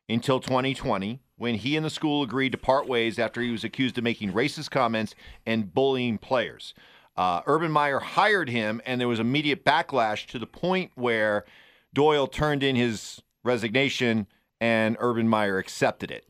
until 0.08 0.40
2020, 0.40 1.20
when 1.36 1.54
he 1.56 1.76
and 1.76 1.84
the 1.84 1.90
school 1.90 2.22
agreed 2.22 2.52
to 2.52 2.58
part 2.58 2.88
ways 2.88 3.18
after 3.18 3.40
he 3.40 3.50
was 3.50 3.62
accused 3.62 3.98
of 3.98 4.04
making 4.04 4.32
racist 4.32 4.70
comments 4.70 5.14
and 5.46 5.72
bullying 5.72 6.18
players. 6.18 6.74
Uh, 7.16 7.42
Urban 7.46 7.70
Meyer 7.70 8.00
hired 8.00 8.48
him, 8.48 8.80
and 8.86 9.00
there 9.00 9.08
was 9.08 9.20
immediate 9.20 9.64
backlash 9.64 10.26
to 10.26 10.38
the 10.38 10.46
point 10.46 10.90
where 10.94 11.44
Doyle 11.92 12.26
turned 12.26 12.62
in 12.62 12.76
his 12.76 13.22
resignation, 13.44 14.26
and 14.60 14.96
Urban 15.00 15.28
Meyer 15.28 15.58
accepted 15.58 16.10
it. 16.10 16.26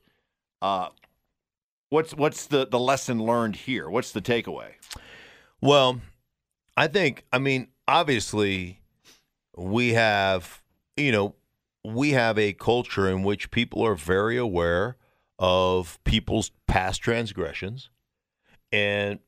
Uh, 0.61 0.89
what's 1.91 2.15
what's 2.15 2.47
the 2.47 2.67
the 2.67 2.79
lesson 2.79 3.23
learned 3.23 3.57
here? 3.57 3.89
What's 3.89 4.13
the 4.13 4.23
takeaway? 4.23 4.73
Well, 5.61 6.01
I 6.77 6.87
think, 6.87 7.25
I 7.33 7.39
mean, 7.39 7.69
obviously, 7.89 8.81
we 9.57 9.95
have, 9.95 10.63
you 10.97 11.11
know, 11.11 11.35
we 11.85 12.11
have 12.11 12.39
a 12.39 12.53
culture 12.53 13.09
in 13.09 13.25
which 13.25 13.51
people 13.51 13.85
are 13.85 13.97
very 13.97 14.37
aware 14.37 14.97
of 15.39 15.99
people's 16.05 16.53
past 16.67 17.03
transgressions. 17.03 17.91
And 18.71 19.19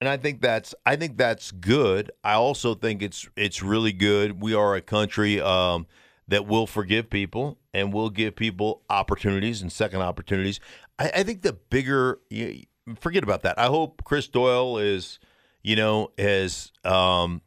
and 0.00 0.08
I 0.08 0.16
think 0.16 0.40
that's 0.40 0.74
I 0.84 0.96
think 0.96 1.16
that's 1.16 1.50
good. 1.52 2.10
I 2.22 2.34
also 2.34 2.74
think 2.74 3.02
it's 3.02 3.28
it's 3.36 3.62
really 3.62 3.92
good. 3.92 4.42
We 4.42 4.54
are 4.54 4.74
a 4.74 4.80
country 4.80 5.40
um, 5.40 5.86
that 6.32 6.46
will 6.46 6.66
forgive 6.66 7.10
people 7.10 7.58
and 7.74 7.92
will 7.92 8.08
give 8.08 8.34
people 8.34 8.80
opportunities 8.88 9.60
and 9.60 9.70
second 9.70 10.00
opportunities. 10.00 10.60
I, 10.98 11.10
I 11.16 11.22
think 11.24 11.42
the 11.42 11.52
bigger 11.52 12.20
you, 12.30 12.62
forget 12.98 13.22
about 13.22 13.42
that. 13.42 13.58
I 13.58 13.66
hope 13.66 14.02
Chris 14.04 14.28
Doyle 14.28 14.78
is, 14.78 15.18
you 15.62 15.76
know, 15.76 16.10
has 16.16 16.72
um, 16.84 17.42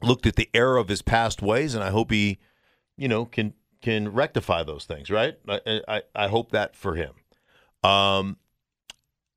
looked 0.00 0.26
at 0.26 0.36
the 0.36 0.48
error 0.54 0.76
of 0.76 0.86
his 0.86 1.02
past 1.02 1.42
ways, 1.42 1.74
and 1.74 1.82
I 1.82 1.90
hope 1.90 2.12
he, 2.12 2.38
you 2.96 3.08
know, 3.08 3.24
can 3.24 3.54
can 3.82 4.12
rectify 4.12 4.62
those 4.62 4.84
things. 4.84 5.10
Right? 5.10 5.36
I 5.48 5.80
I, 5.88 6.02
I 6.14 6.28
hope 6.28 6.52
that 6.52 6.76
for 6.76 6.94
him. 6.94 7.14
Um, 7.82 8.36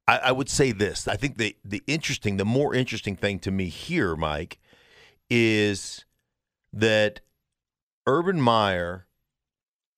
I, 0.08 0.18
I 0.18 0.32
would 0.32 0.50
say 0.50 0.72
this. 0.72 1.08
I 1.08 1.16
think 1.16 1.38
the 1.38 1.56
the 1.66 1.82
interesting, 1.88 2.38
the 2.38 2.46
more 2.46 2.76
interesting 2.76 3.16
thing 3.16 3.40
to 3.40 3.50
me 3.50 3.70
here, 3.70 4.16
Mike, 4.16 4.60
is 5.32 6.06
that 6.74 7.22
Urban 8.08 8.42
Meyer 8.42 9.06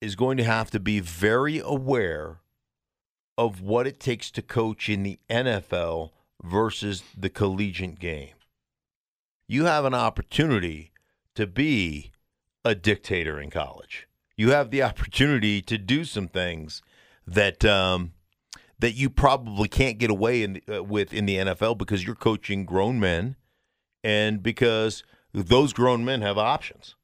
is 0.00 0.16
going 0.16 0.36
to 0.36 0.44
have 0.44 0.70
to 0.70 0.80
be 0.80 1.00
very 1.00 1.58
aware 1.58 2.40
of 3.36 3.60
what 3.60 3.86
it 3.86 3.98
takes 3.98 4.30
to 4.30 4.42
coach 4.42 4.88
in 4.88 5.02
the 5.02 5.18
NFL 5.30 6.10
versus 6.42 7.02
the 7.16 7.30
collegiate 7.30 7.98
game. 7.98 8.34
You 9.48 9.64
have 9.64 9.84
an 9.84 9.94
opportunity 9.94 10.92
to 11.34 11.46
be 11.46 12.12
a 12.64 12.74
dictator 12.74 13.40
in 13.40 13.50
college. 13.50 14.06
You 14.36 14.50
have 14.50 14.70
the 14.70 14.82
opportunity 14.90 15.62
to 15.62 15.78
do 15.78 16.04
some 16.04 16.28
things 16.28 16.82
that 17.26 17.64
um, 17.64 18.12
that 18.78 18.92
you 18.92 19.08
probably 19.08 19.68
can't 19.68 19.98
get 19.98 20.10
away 20.10 20.42
in, 20.42 20.60
uh, 20.72 20.84
with 20.84 21.12
in 21.12 21.26
the 21.26 21.36
NFL 21.36 21.78
because 21.78 22.04
you're 22.04 22.14
coaching 22.14 22.64
grown 22.66 23.00
men, 23.00 23.36
and 24.02 24.42
because 24.42 25.02
those 25.32 25.72
grown 25.72 26.04
men 26.04 26.20
have 26.20 26.36
options. 26.36 26.94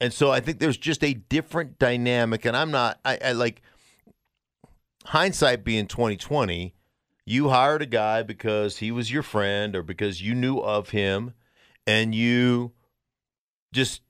And 0.00 0.12
so 0.12 0.30
I 0.30 0.40
think 0.40 0.58
there's 0.58 0.76
just 0.76 1.02
a 1.02 1.14
different 1.14 1.78
dynamic, 1.78 2.44
and 2.44 2.56
I'm 2.56 2.70
not. 2.70 3.00
I, 3.04 3.18
I 3.24 3.32
like 3.32 3.62
hindsight 5.06 5.64
being 5.64 5.86
2020. 5.86 6.74
You 7.24 7.48
hired 7.50 7.82
a 7.82 7.86
guy 7.86 8.22
because 8.22 8.78
he 8.78 8.90
was 8.90 9.12
your 9.12 9.22
friend 9.22 9.74
or 9.74 9.82
because 9.82 10.22
you 10.22 10.34
knew 10.34 10.58
of 10.58 10.90
him, 10.90 11.34
and 11.86 12.14
you 12.14 12.72
just 13.72 14.02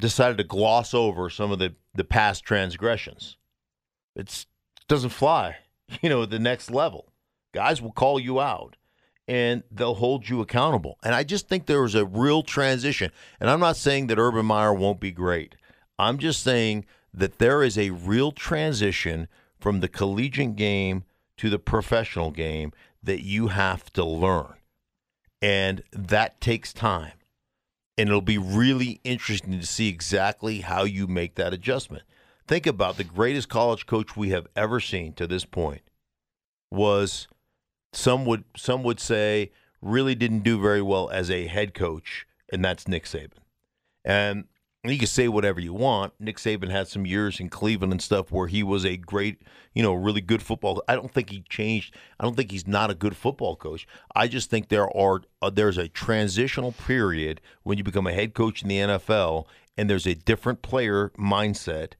decided 0.00 0.38
to 0.38 0.44
gloss 0.44 0.94
over 0.94 1.30
some 1.30 1.52
of 1.52 1.58
the, 1.58 1.74
the 1.94 2.04
past 2.04 2.44
transgressions. 2.44 3.36
It 4.16 4.46
doesn't 4.88 5.10
fly, 5.10 5.56
you 6.02 6.08
know, 6.08 6.22
at 6.22 6.30
the 6.30 6.38
next 6.38 6.70
level. 6.70 7.12
Guys 7.52 7.80
will 7.80 7.92
call 7.92 8.18
you 8.18 8.40
out 8.40 8.76
and 9.26 9.62
they'll 9.70 9.94
hold 9.94 10.28
you 10.28 10.40
accountable. 10.40 10.98
And 11.02 11.14
I 11.14 11.24
just 11.24 11.48
think 11.48 11.66
there 11.66 11.82
was 11.82 11.94
a 11.94 12.04
real 12.04 12.42
transition. 12.42 13.10
And 13.40 13.48
I'm 13.48 13.60
not 13.60 13.76
saying 13.76 14.08
that 14.08 14.18
Urban 14.18 14.46
Meyer 14.46 14.74
won't 14.74 15.00
be 15.00 15.12
great. 15.12 15.56
I'm 15.98 16.18
just 16.18 16.42
saying 16.42 16.84
that 17.12 17.38
there 17.38 17.62
is 17.62 17.78
a 17.78 17.90
real 17.90 18.32
transition 18.32 19.28
from 19.58 19.80
the 19.80 19.88
collegiate 19.88 20.56
game 20.56 21.04
to 21.38 21.48
the 21.48 21.58
professional 21.58 22.30
game 22.30 22.72
that 23.02 23.22
you 23.22 23.48
have 23.48 23.92
to 23.94 24.04
learn. 24.04 24.54
And 25.40 25.82
that 25.92 26.40
takes 26.40 26.72
time. 26.72 27.12
And 27.96 28.08
it'll 28.08 28.20
be 28.20 28.38
really 28.38 29.00
interesting 29.04 29.58
to 29.58 29.66
see 29.66 29.88
exactly 29.88 30.60
how 30.60 30.84
you 30.84 31.06
make 31.06 31.36
that 31.36 31.52
adjustment. 31.52 32.02
Think 32.46 32.66
about 32.66 32.96
the 32.96 33.04
greatest 33.04 33.48
college 33.48 33.86
coach 33.86 34.16
we 34.16 34.30
have 34.30 34.48
ever 34.56 34.80
seen 34.80 35.12
to 35.14 35.26
this 35.26 35.44
point 35.44 35.82
was 36.70 37.28
some 37.96 38.24
would 38.26 38.44
some 38.56 38.82
would 38.82 39.00
say 39.00 39.50
really 39.80 40.14
didn't 40.14 40.42
do 40.42 40.60
very 40.60 40.82
well 40.82 41.08
as 41.10 41.30
a 41.30 41.46
head 41.46 41.74
coach, 41.74 42.26
and 42.52 42.64
that's 42.64 42.88
Nick 42.88 43.04
Saban. 43.04 43.38
And 44.04 44.44
you 44.84 44.98
can 44.98 45.06
say 45.06 45.28
whatever 45.28 45.60
you 45.60 45.72
want. 45.72 46.12
Nick 46.20 46.36
Saban 46.36 46.70
had 46.70 46.88
some 46.88 47.06
years 47.06 47.40
in 47.40 47.48
Cleveland 47.48 47.92
and 47.92 48.02
stuff 48.02 48.30
where 48.30 48.48
he 48.48 48.62
was 48.62 48.84
a 48.84 48.98
great, 48.98 49.40
you 49.72 49.82
know, 49.82 49.94
really 49.94 50.20
good 50.20 50.42
football. 50.42 50.82
I 50.86 50.94
don't 50.94 51.12
think 51.12 51.30
he 51.30 51.42
changed. 51.48 51.94
I 52.20 52.24
don't 52.24 52.36
think 52.36 52.50
he's 52.50 52.66
not 52.66 52.90
a 52.90 52.94
good 52.94 53.16
football 53.16 53.56
coach. 53.56 53.86
I 54.14 54.28
just 54.28 54.50
think 54.50 54.68
there 54.68 54.94
are 54.94 55.22
uh, 55.40 55.48
there's 55.48 55.78
a 55.78 55.88
transitional 55.88 56.72
period 56.72 57.40
when 57.62 57.78
you 57.78 57.84
become 57.84 58.06
a 58.06 58.12
head 58.12 58.34
coach 58.34 58.62
in 58.62 58.68
the 58.68 58.78
NFL, 58.78 59.46
and 59.78 59.88
there's 59.88 60.06
a 60.06 60.14
different 60.14 60.60
player 60.60 61.10
mindset, 61.18 61.92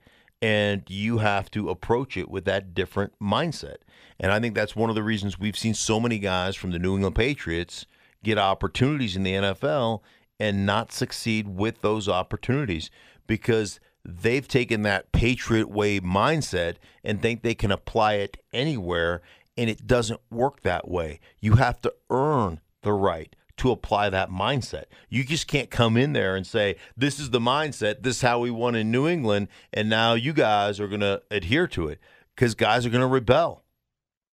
and 0.44 0.82
you 0.88 1.18
have 1.18 1.50
to 1.50 1.70
approach 1.70 2.18
it 2.18 2.28
with 2.28 2.44
that 2.44 2.74
different 2.74 3.18
mindset. 3.18 3.76
And 4.20 4.30
I 4.30 4.38
think 4.40 4.54
that's 4.54 4.76
one 4.76 4.90
of 4.90 4.94
the 4.94 5.02
reasons 5.02 5.38
we've 5.38 5.56
seen 5.56 5.72
so 5.72 5.98
many 5.98 6.18
guys 6.18 6.54
from 6.54 6.70
the 6.70 6.78
New 6.78 6.96
England 6.96 7.16
Patriots 7.16 7.86
get 8.22 8.36
opportunities 8.36 9.16
in 9.16 9.22
the 9.22 9.32
NFL 9.32 10.02
and 10.38 10.66
not 10.66 10.92
succeed 10.92 11.48
with 11.48 11.80
those 11.80 12.10
opportunities 12.10 12.90
because 13.26 13.80
they've 14.04 14.46
taken 14.46 14.82
that 14.82 15.12
Patriot 15.12 15.70
way 15.70 15.98
mindset 15.98 16.76
and 17.02 17.22
think 17.22 17.40
they 17.40 17.54
can 17.54 17.72
apply 17.72 18.16
it 18.16 18.36
anywhere. 18.52 19.22
And 19.56 19.70
it 19.70 19.86
doesn't 19.86 20.20
work 20.30 20.60
that 20.60 20.86
way. 20.86 21.20
You 21.40 21.54
have 21.54 21.80
to 21.80 21.94
earn 22.10 22.60
the 22.82 22.92
right 22.92 23.34
to 23.56 23.70
apply 23.70 24.10
that 24.10 24.30
mindset. 24.30 24.84
You 25.08 25.24
just 25.24 25.46
can't 25.46 25.70
come 25.70 25.96
in 25.96 26.12
there 26.12 26.36
and 26.36 26.46
say, 26.46 26.76
This 26.96 27.18
is 27.18 27.30
the 27.30 27.40
mindset, 27.40 28.02
this 28.02 28.16
is 28.16 28.22
how 28.22 28.40
we 28.40 28.50
won 28.50 28.74
in 28.74 28.90
New 28.90 29.06
England, 29.06 29.48
and 29.72 29.88
now 29.88 30.14
you 30.14 30.32
guys 30.32 30.80
are 30.80 30.88
going 30.88 31.00
to 31.00 31.22
adhere 31.30 31.66
to 31.68 31.88
it 31.88 32.00
because 32.34 32.54
guys 32.54 32.84
are 32.84 32.90
going 32.90 33.00
to 33.00 33.06
rebel. 33.06 33.64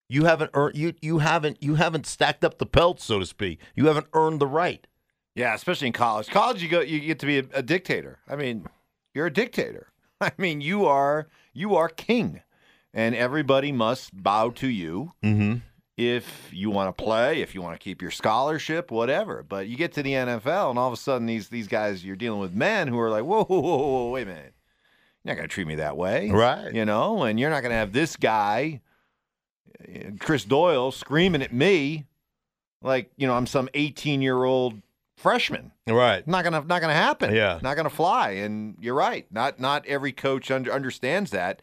You 0.09 0.25
haven't 0.25 0.51
earned 0.53 0.75
you 0.75 0.93
you 1.01 1.19
haven't 1.19 1.63
you 1.63 1.75
haven't 1.75 2.05
stacked 2.05 2.43
up 2.43 2.57
the 2.57 2.65
pelt, 2.65 2.99
so 2.99 3.19
to 3.19 3.25
speak. 3.25 3.61
You 3.75 3.87
haven't 3.87 4.07
earned 4.13 4.41
the 4.41 4.47
right. 4.47 4.85
Yeah, 5.35 5.53
especially 5.53 5.87
in 5.87 5.93
college. 5.93 6.27
College, 6.27 6.61
you 6.61 6.67
go, 6.67 6.81
you 6.81 6.99
get 6.99 7.19
to 7.19 7.25
be 7.25 7.39
a, 7.39 7.43
a 7.53 7.63
dictator. 7.63 8.19
I 8.27 8.35
mean, 8.35 8.67
you're 9.13 9.27
a 9.27 9.33
dictator. 9.33 9.91
I 10.21 10.31
mean, 10.37 10.59
you 10.59 10.85
are 10.85 11.29
you 11.53 11.75
are 11.75 11.87
king, 11.87 12.41
and 12.93 13.15
everybody 13.15 13.71
must 13.71 14.21
bow 14.21 14.49
to 14.49 14.67
you. 14.67 15.13
Mm-hmm. 15.23 15.59
If 15.97 16.49
you 16.51 16.71
want 16.71 16.95
to 16.95 17.03
play, 17.03 17.41
if 17.41 17.53
you 17.53 17.61
want 17.61 17.79
to 17.79 17.83
keep 17.83 18.01
your 18.01 18.11
scholarship, 18.11 18.91
whatever. 18.91 19.43
But 19.43 19.67
you 19.67 19.75
get 19.75 19.93
to 19.93 20.03
the 20.03 20.13
NFL, 20.13 20.69
and 20.71 20.79
all 20.79 20.87
of 20.87 20.93
a 20.93 20.97
sudden, 20.97 21.27
these 21.27 21.49
these 21.49 21.67
guys, 21.67 22.03
you're 22.03 22.15
dealing 22.15 22.39
with 22.39 22.53
men 22.53 22.87
who 22.87 22.97
are 22.99 23.09
like, 23.09 23.23
whoa, 23.23 23.43
whoa, 23.43 23.59
whoa, 23.59 23.77
whoa 23.77 24.09
wait 24.09 24.23
a 24.23 24.25
minute, 24.27 24.53
you're 25.23 25.33
not 25.33 25.37
going 25.37 25.49
to 25.49 25.53
treat 25.53 25.67
me 25.67 25.75
that 25.75 25.97
way, 25.97 26.29
right? 26.29 26.73
You 26.73 26.85
know, 26.85 27.23
and 27.23 27.39
you're 27.39 27.49
not 27.49 27.61
going 27.61 27.71
to 27.71 27.77
have 27.77 27.91
this 27.91 28.15
guy 28.15 28.81
Chris 30.19 30.43
Doyle 30.43 30.91
screaming 30.91 31.41
at 31.41 31.53
me 31.53 32.05
like, 32.81 33.11
you 33.17 33.27
know, 33.27 33.33
I'm 33.33 33.47
some 33.47 33.69
18 33.73 34.21
year 34.21 34.43
old 34.43 34.81
freshman. 35.15 35.71
Right. 35.87 36.27
Not 36.27 36.43
gonna 36.43 36.61
not 36.61 36.81
gonna 36.81 36.93
happen. 36.93 37.33
Yeah. 37.33 37.59
Not 37.61 37.75
gonna 37.75 37.89
fly. 37.89 38.31
And 38.31 38.75
you're 38.79 38.95
right. 38.95 39.25
Not 39.31 39.59
not 39.59 39.85
every 39.85 40.11
coach 40.11 40.49
under, 40.49 40.71
understands 40.71 41.31
that. 41.31 41.61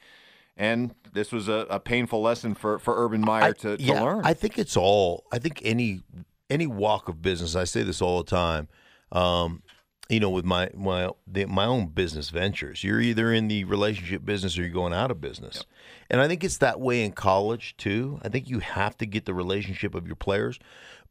And 0.59 0.93
this 1.13 1.31
was 1.31 1.49
a, 1.49 1.67
a, 1.71 1.79
painful 1.79 2.21
lesson 2.21 2.55
for, 2.55 2.81
for 2.81 3.05
Urban 3.05 3.21
Meyer 3.21 3.45
I, 3.45 3.53
to, 3.53 3.77
to 3.77 3.83
yeah, 3.83 4.03
learn. 4.03 4.23
I 4.25 4.35
think 4.35 4.59
it's 4.59 4.77
all 4.77 5.25
I 5.31 5.39
think 5.39 5.61
any 5.65 6.03
any 6.51 6.67
walk 6.67 7.09
of 7.09 7.23
business, 7.23 7.55
I 7.55 7.65
say 7.65 7.85
this 7.85 8.03
all 8.03 8.23
the 8.23 8.31
time. 8.31 8.69
Um, 9.13 9.63
you 10.09 10.21
know, 10.21 10.31
with 10.31 10.45
my 10.45 10.71
my 10.75 11.11
the, 11.27 11.45
my 11.45 11.65
own 11.65 11.87
business 11.87 12.31
ventures, 12.31 12.83
you're 12.83 13.01
either 13.01 13.33
in 13.33 13.49
the 13.49 13.65
relationship 13.65 14.25
business 14.25 14.59
or 14.59 14.63
you're 14.63 14.71
going 14.71 14.93
out 14.93 15.11
of 15.11 15.21
business. 15.21 15.57
Yep. 15.57 15.65
And 16.11 16.21
I 16.21 16.29
think 16.29 16.43
it's 16.43 16.59
that 16.59 16.81
way 16.81 17.05
in 17.05 17.13
college 17.13 17.77
too. 17.77 18.19
I 18.23 18.29
think 18.29 18.49
you 18.49 18.59
have 18.59 18.97
to 18.99 19.07
get 19.07 19.27
the 19.27 19.35
relationship 19.35 19.95
of 19.95 20.07
your 20.07 20.17
players, 20.17 20.59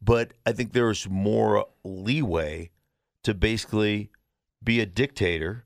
but 0.02 0.32
I 0.44 0.52
think 0.52 0.72
there's 0.72 1.08
more 1.08 1.66
leeway 1.84 2.70
to 3.24 3.34
basically 3.34 4.10
be 4.62 4.80
a 4.80 4.86
dictator, 4.86 5.64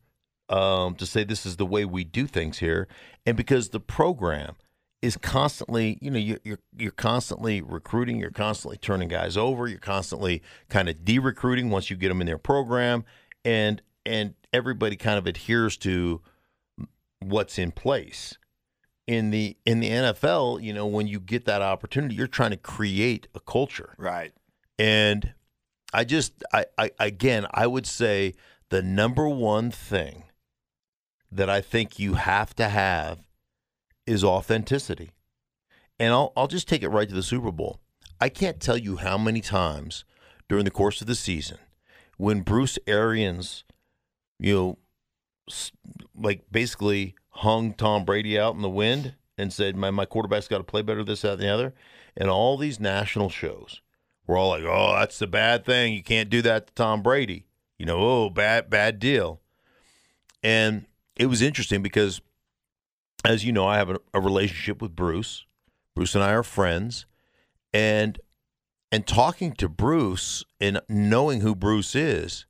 um, 0.52 0.94
to 0.96 1.06
say 1.06 1.24
this 1.24 1.46
is 1.46 1.56
the 1.56 1.66
way 1.66 1.84
we 1.84 2.04
do 2.04 2.26
things 2.26 2.58
here, 2.58 2.86
and 3.26 3.36
because 3.36 3.70
the 3.70 3.80
program 3.80 4.54
is 5.00 5.16
constantly, 5.16 5.98
you 6.00 6.10
know, 6.10 6.18
you're, 6.18 6.38
you're 6.44 6.58
you're 6.76 6.92
constantly 6.92 7.60
recruiting, 7.60 8.18
you're 8.18 8.30
constantly 8.30 8.76
turning 8.76 9.08
guys 9.08 9.36
over, 9.36 9.66
you're 9.66 9.78
constantly 9.78 10.42
kind 10.68 10.88
of 10.88 11.04
de-recruiting 11.04 11.70
once 11.70 11.90
you 11.90 11.96
get 11.96 12.08
them 12.08 12.20
in 12.20 12.26
their 12.26 12.38
program, 12.38 13.04
and 13.44 13.82
and 14.06 14.34
everybody 14.52 14.94
kind 14.94 15.18
of 15.18 15.26
adheres 15.26 15.76
to 15.78 16.20
what's 17.20 17.58
in 17.58 17.72
place 17.72 18.36
in 19.06 19.30
the 19.30 19.56
in 19.66 19.80
the 19.80 19.88
NFL, 19.88 20.62
you 20.62 20.72
know, 20.72 20.86
when 20.86 21.06
you 21.06 21.20
get 21.20 21.44
that 21.46 21.62
opportunity, 21.62 22.14
you're 22.14 22.26
trying 22.26 22.50
to 22.50 22.56
create 22.56 23.28
a 23.34 23.40
culture. 23.40 23.94
Right. 23.98 24.32
And 24.78 25.34
I 25.92 26.04
just 26.04 26.44
I, 26.52 26.66
I 26.78 26.90
again 26.98 27.46
I 27.52 27.66
would 27.66 27.86
say 27.86 28.34
the 28.70 28.82
number 28.82 29.28
one 29.28 29.70
thing 29.70 30.24
that 31.32 31.48
I 31.48 31.60
think 31.60 31.98
you 31.98 32.14
have 32.14 32.54
to 32.56 32.68
have 32.68 33.20
is 34.06 34.22
authenticity. 34.22 35.10
And 35.98 36.12
I'll 36.12 36.32
I'll 36.36 36.48
just 36.48 36.68
take 36.68 36.82
it 36.82 36.88
right 36.88 37.08
to 37.08 37.14
the 37.14 37.22
Super 37.22 37.52
Bowl. 37.52 37.80
I 38.20 38.28
can't 38.28 38.60
tell 38.60 38.76
you 38.76 38.96
how 38.96 39.18
many 39.18 39.40
times 39.40 40.04
during 40.48 40.64
the 40.64 40.70
course 40.70 41.00
of 41.00 41.06
the 41.06 41.14
season 41.14 41.58
when 42.16 42.42
Bruce 42.42 42.78
Arians, 42.86 43.64
you 44.38 44.54
know, 44.54 44.78
like 46.14 46.44
basically 46.50 47.14
hung 47.30 47.74
Tom 47.74 48.04
Brady 48.04 48.38
out 48.38 48.54
in 48.54 48.62
the 48.62 48.70
wind 48.70 49.14
and 49.38 49.52
said, 49.52 49.76
"My 49.76 49.90
my 49.90 50.04
quarterback's 50.04 50.48
got 50.48 50.58
to 50.58 50.64
play 50.64 50.82
better, 50.82 51.04
this, 51.04 51.22
that, 51.22 51.34
and 51.34 51.42
the 51.42 51.48
other." 51.48 51.74
And 52.16 52.28
all 52.28 52.56
these 52.56 52.78
national 52.78 53.30
shows 53.30 53.80
were 54.26 54.36
all 54.36 54.50
like, 54.50 54.64
"Oh, 54.64 54.94
that's 54.98 55.18
the 55.18 55.26
bad 55.26 55.64
thing. 55.64 55.94
You 55.94 56.02
can't 56.02 56.30
do 56.30 56.42
that 56.42 56.68
to 56.68 56.74
Tom 56.74 57.02
Brady." 57.02 57.46
You 57.78 57.86
know, 57.86 57.98
oh, 57.98 58.30
bad 58.30 58.70
bad 58.70 58.98
deal. 58.98 59.40
And 60.42 60.86
it 61.16 61.26
was 61.26 61.42
interesting 61.42 61.82
because, 61.82 62.20
as 63.24 63.44
you 63.44 63.52
know, 63.52 63.66
I 63.66 63.76
have 63.76 63.90
a, 63.90 63.98
a 64.14 64.20
relationship 64.20 64.80
with 64.80 64.96
Bruce. 64.96 65.44
Bruce 65.94 66.14
and 66.14 66.24
I 66.24 66.32
are 66.32 66.42
friends, 66.42 67.06
and 67.72 68.18
and 68.90 69.06
talking 69.06 69.52
to 69.52 69.68
Bruce 69.68 70.44
and 70.60 70.80
knowing 70.88 71.40
who 71.40 71.54
Bruce 71.54 71.94
is, 71.94 72.46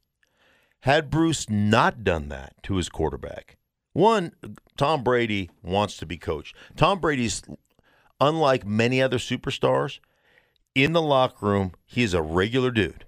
had 0.81 1.11
Bruce 1.11 1.49
not 1.49 2.03
done 2.03 2.29
that 2.29 2.55
to 2.65 2.77
his 2.77 2.89
quarterback, 2.89 3.57
one, 3.93 4.33
Tom 4.77 5.05
Brady 5.05 5.51
wants 5.63 5.97
to 5.99 6.07
be 6.07 6.17
coached. 6.17 6.57
Tom 6.77 6.99
Brady's, 6.99 7.43
unlike 8.21 8.67
many 8.67 9.01
other 9.03 9.19
superstars, 9.19 10.01
in 10.75 10.93
the 10.93 11.03
locker 11.03 11.47
room, 11.47 11.73
he 11.85 12.03
is 12.03 12.15
a 12.15 12.23
regular 12.23 12.71
dude. 12.71 13.07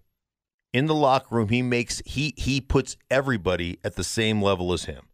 In 0.73 0.87
the 0.87 0.95
locker 0.95 1.35
room, 1.35 1.49
he 1.49 1.63
makes 1.63 2.03
he 2.05 2.35
he 2.37 2.61
puts 2.61 2.97
everybody 3.11 3.79
at 3.85 3.97
the 3.97 4.05
same 4.05 4.43
level 4.43 4.73
as 4.73 4.85
him. 4.85 5.07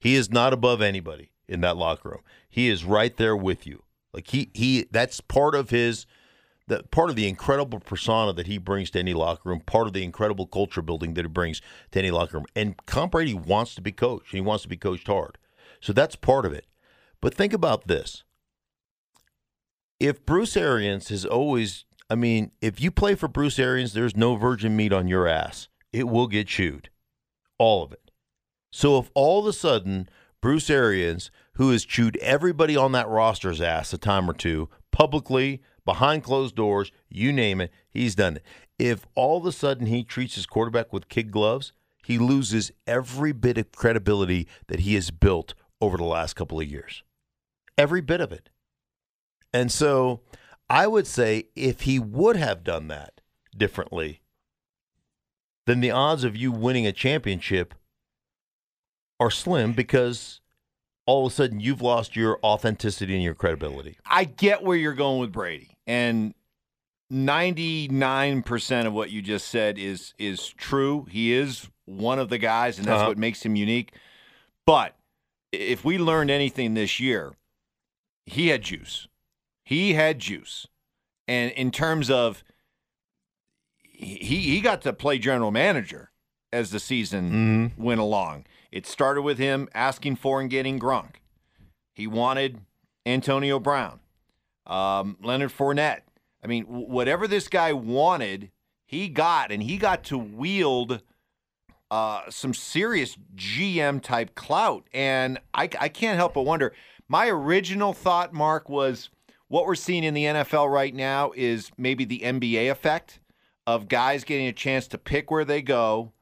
He 0.00 0.14
is 0.14 0.30
not 0.30 0.52
above 0.52 0.80
anybody 0.82 1.30
in 1.46 1.60
that 1.60 1.76
locker 1.76 2.08
room. 2.08 2.22
He 2.48 2.68
is 2.68 2.84
right 2.84 3.16
there 3.16 3.36
with 3.36 3.66
you. 3.66 3.84
Like 4.12 4.28
he 4.28 4.50
he 4.54 4.86
that's 4.90 5.20
part 5.20 5.54
of 5.54 5.70
his 5.70 6.06
the 6.66 6.84
part 6.84 7.10
of 7.10 7.16
the 7.16 7.28
incredible 7.28 7.80
persona 7.80 8.32
that 8.32 8.46
he 8.46 8.56
brings 8.56 8.90
to 8.90 8.98
any 8.98 9.12
locker 9.12 9.48
room, 9.48 9.60
part 9.60 9.86
of 9.86 9.92
the 9.92 10.04
incredible 10.04 10.46
culture 10.46 10.82
building 10.82 11.14
that 11.14 11.24
he 11.24 11.28
brings 11.28 11.60
to 11.90 11.98
any 11.98 12.10
locker 12.10 12.38
room. 12.38 12.46
And 12.56 12.74
Tom 12.86 13.10
Brady 13.10 13.34
wants 13.34 13.74
to 13.74 13.82
be 13.82 13.92
coached. 13.92 14.32
He 14.32 14.40
wants 14.40 14.62
to 14.62 14.68
be 14.68 14.76
coached 14.76 15.06
hard. 15.06 15.36
So 15.80 15.92
that's 15.92 16.16
part 16.16 16.46
of 16.46 16.52
it. 16.52 16.66
But 17.20 17.34
think 17.34 17.52
about 17.52 17.86
this. 17.86 18.24
If 19.98 20.24
Bruce 20.24 20.56
Arians 20.56 21.08
has 21.08 21.26
always, 21.26 21.84
I 22.08 22.14
mean, 22.14 22.52
if 22.62 22.80
you 22.80 22.90
play 22.90 23.14
for 23.14 23.28
Bruce 23.28 23.58
Arians, 23.58 23.92
there's 23.92 24.16
no 24.16 24.36
virgin 24.36 24.76
meat 24.76 24.92
on 24.92 25.08
your 25.08 25.26
ass. 25.26 25.68
It 25.92 26.08
will 26.08 26.26
get 26.26 26.46
chewed. 26.46 26.88
All 27.58 27.82
of 27.82 27.92
it. 27.92 27.99
So 28.70 28.98
if 28.98 29.10
all 29.14 29.40
of 29.40 29.46
a 29.46 29.52
sudden 29.52 30.08
Bruce 30.40 30.70
Arians, 30.70 31.30
who 31.54 31.70
has 31.70 31.84
chewed 31.84 32.16
everybody 32.18 32.76
on 32.76 32.92
that 32.92 33.08
roster's 33.08 33.60
ass 33.60 33.92
a 33.92 33.98
time 33.98 34.28
or 34.30 34.32
two, 34.32 34.68
publicly, 34.90 35.62
behind 35.84 36.24
closed 36.24 36.54
doors, 36.54 36.90
you 37.08 37.32
name 37.32 37.60
it, 37.60 37.70
he's 37.90 38.14
done 38.14 38.36
it. 38.36 38.44
If 38.78 39.06
all 39.14 39.38
of 39.38 39.46
a 39.46 39.52
sudden 39.52 39.86
he 39.86 40.02
treats 40.04 40.36
his 40.36 40.46
quarterback 40.46 40.92
with 40.92 41.08
kid 41.08 41.30
gloves, 41.30 41.72
he 42.04 42.18
loses 42.18 42.72
every 42.86 43.32
bit 43.32 43.58
of 43.58 43.72
credibility 43.72 44.48
that 44.68 44.80
he 44.80 44.94
has 44.94 45.10
built 45.10 45.54
over 45.80 45.96
the 45.96 46.04
last 46.04 46.34
couple 46.34 46.60
of 46.60 46.66
years. 46.66 47.02
Every 47.76 48.00
bit 48.00 48.20
of 48.20 48.32
it. 48.32 48.48
And 49.52 49.70
so 49.70 50.20
I 50.68 50.86
would 50.86 51.06
say 51.06 51.48
if 51.54 51.82
he 51.82 51.98
would 51.98 52.36
have 52.36 52.64
done 52.64 52.88
that 52.88 53.20
differently, 53.56 54.22
then 55.66 55.80
the 55.80 55.90
odds 55.90 56.24
of 56.24 56.36
you 56.36 56.52
winning 56.52 56.86
a 56.86 56.92
championship 56.92 57.74
are 59.20 59.30
slim 59.30 59.72
because 59.74 60.40
all 61.06 61.26
of 61.26 61.32
a 61.32 61.34
sudden 61.34 61.60
you've 61.60 61.82
lost 61.82 62.16
your 62.16 62.40
authenticity 62.42 63.14
and 63.14 63.22
your 63.22 63.34
credibility. 63.34 63.98
I 64.06 64.24
get 64.24 64.62
where 64.64 64.76
you're 64.76 64.94
going 64.94 65.20
with 65.20 65.30
Brady, 65.30 65.76
and 65.86 66.34
99% 67.12 68.86
of 68.86 68.92
what 68.92 69.10
you 69.10 69.20
just 69.22 69.48
said 69.48 69.78
is 69.78 70.14
is 70.18 70.48
true. 70.48 71.06
He 71.10 71.32
is 71.32 71.68
one 71.84 72.18
of 72.18 72.28
the 72.28 72.38
guys, 72.38 72.78
and 72.78 72.86
that's 72.86 73.00
Uh-huh. 73.00 73.08
what 73.10 73.18
makes 73.18 73.44
him 73.44 73.56
unique. 73.56 73.92
But 74.66 74.96
if 75.52 75.84
we 75.84 75.98
learned 75.98 76.30
anything 76.30 76.74
this 76.74 77.00
year, 77.00 77.32
he 78.26 78.48
had 78.48 78.62
juice. 78.62 79.08
He 79.64 79.94
had 79.94 80.18
juice, 80.20 80.66
and 81.26 81.50
in 81.52 81.70
terms 81.72 82.10
of 82.10 82.42
he 83.82 84.16
he 84.38 84.60
got 84.60 84.82
to 84.82 84.92
play 84.92 85.18
general 85.18 85.50
manager 85.50 86.09
as 86.52 86.70
the 86.70 86.80
season 86.80 87.72
went 87.76 88.00
along. 88.00 88.46
It 88.72 88.86
started 88.86 89.22
with 89.22 89.38
him 89.38 89.68
asking 89.74 90.16
for 90.16 90.40
and 90.40 90.50
getting 90.50 90.78
Gronk. 90.78 91.16
He 91.94 92.06
wanted 92.06 92.60
Antonio 93.04 93.58
Brown, 93.58 94.00
um, 94.66 95.16
Leonard 95.22 95.50
Fournette. 95.50 96.00
I 96.42 96.46
mean, 96.46 96.64
whatever 96.64 97.26
this 97.26 97.48
guy 97.48 97.72
wanted, 97.72 98.50
he 98.86 99.08
got, 99.08 99.52
and 99.52 99.62
he 99.62 99.76
got 99.76 100.04
to 100.04 100.18
wield 100.18 101.02
uh, 101.90 102.22
some 102.30 102.54
serious 102.54 103.16
GM 103.34 104.00
type 104.02 104.34
clout. 104.34 104.84
And 104.92 105.38
I, 105.52 105.68
I 105.78 105.88
can't 105.88 106.16
help 106.16 106.34
but 106.34 106.42
wonder. 106.42 106.72
My 107.08 107.28
original 107.28 107.92
thought, 107.92 108.32
Mark, 108.32 108.68
was 108.68 109.10
what 109.48 109.66
we're 109.66 109.74
seeing 109.74 110.04
in 110.04 110.14
the 110.14 110.24
NFL 110.24 110.72
right 110.72 110.94
now 110.94 111.32
is 111.36 111.70
maybe 111.76 112.04
the 112.04 112.20
NBA 112.20 112.70
effect 112.70 113.20
of 113.66 113.88
guys 113.88 114.24
getting 114.24 114.46
a 114.46 114.52
chance 114.52 114.86
to 114.88 114.98
pick 114.98 115.30
where 115.30 115.44
they 115.44 115.60
go, 115.60 116.12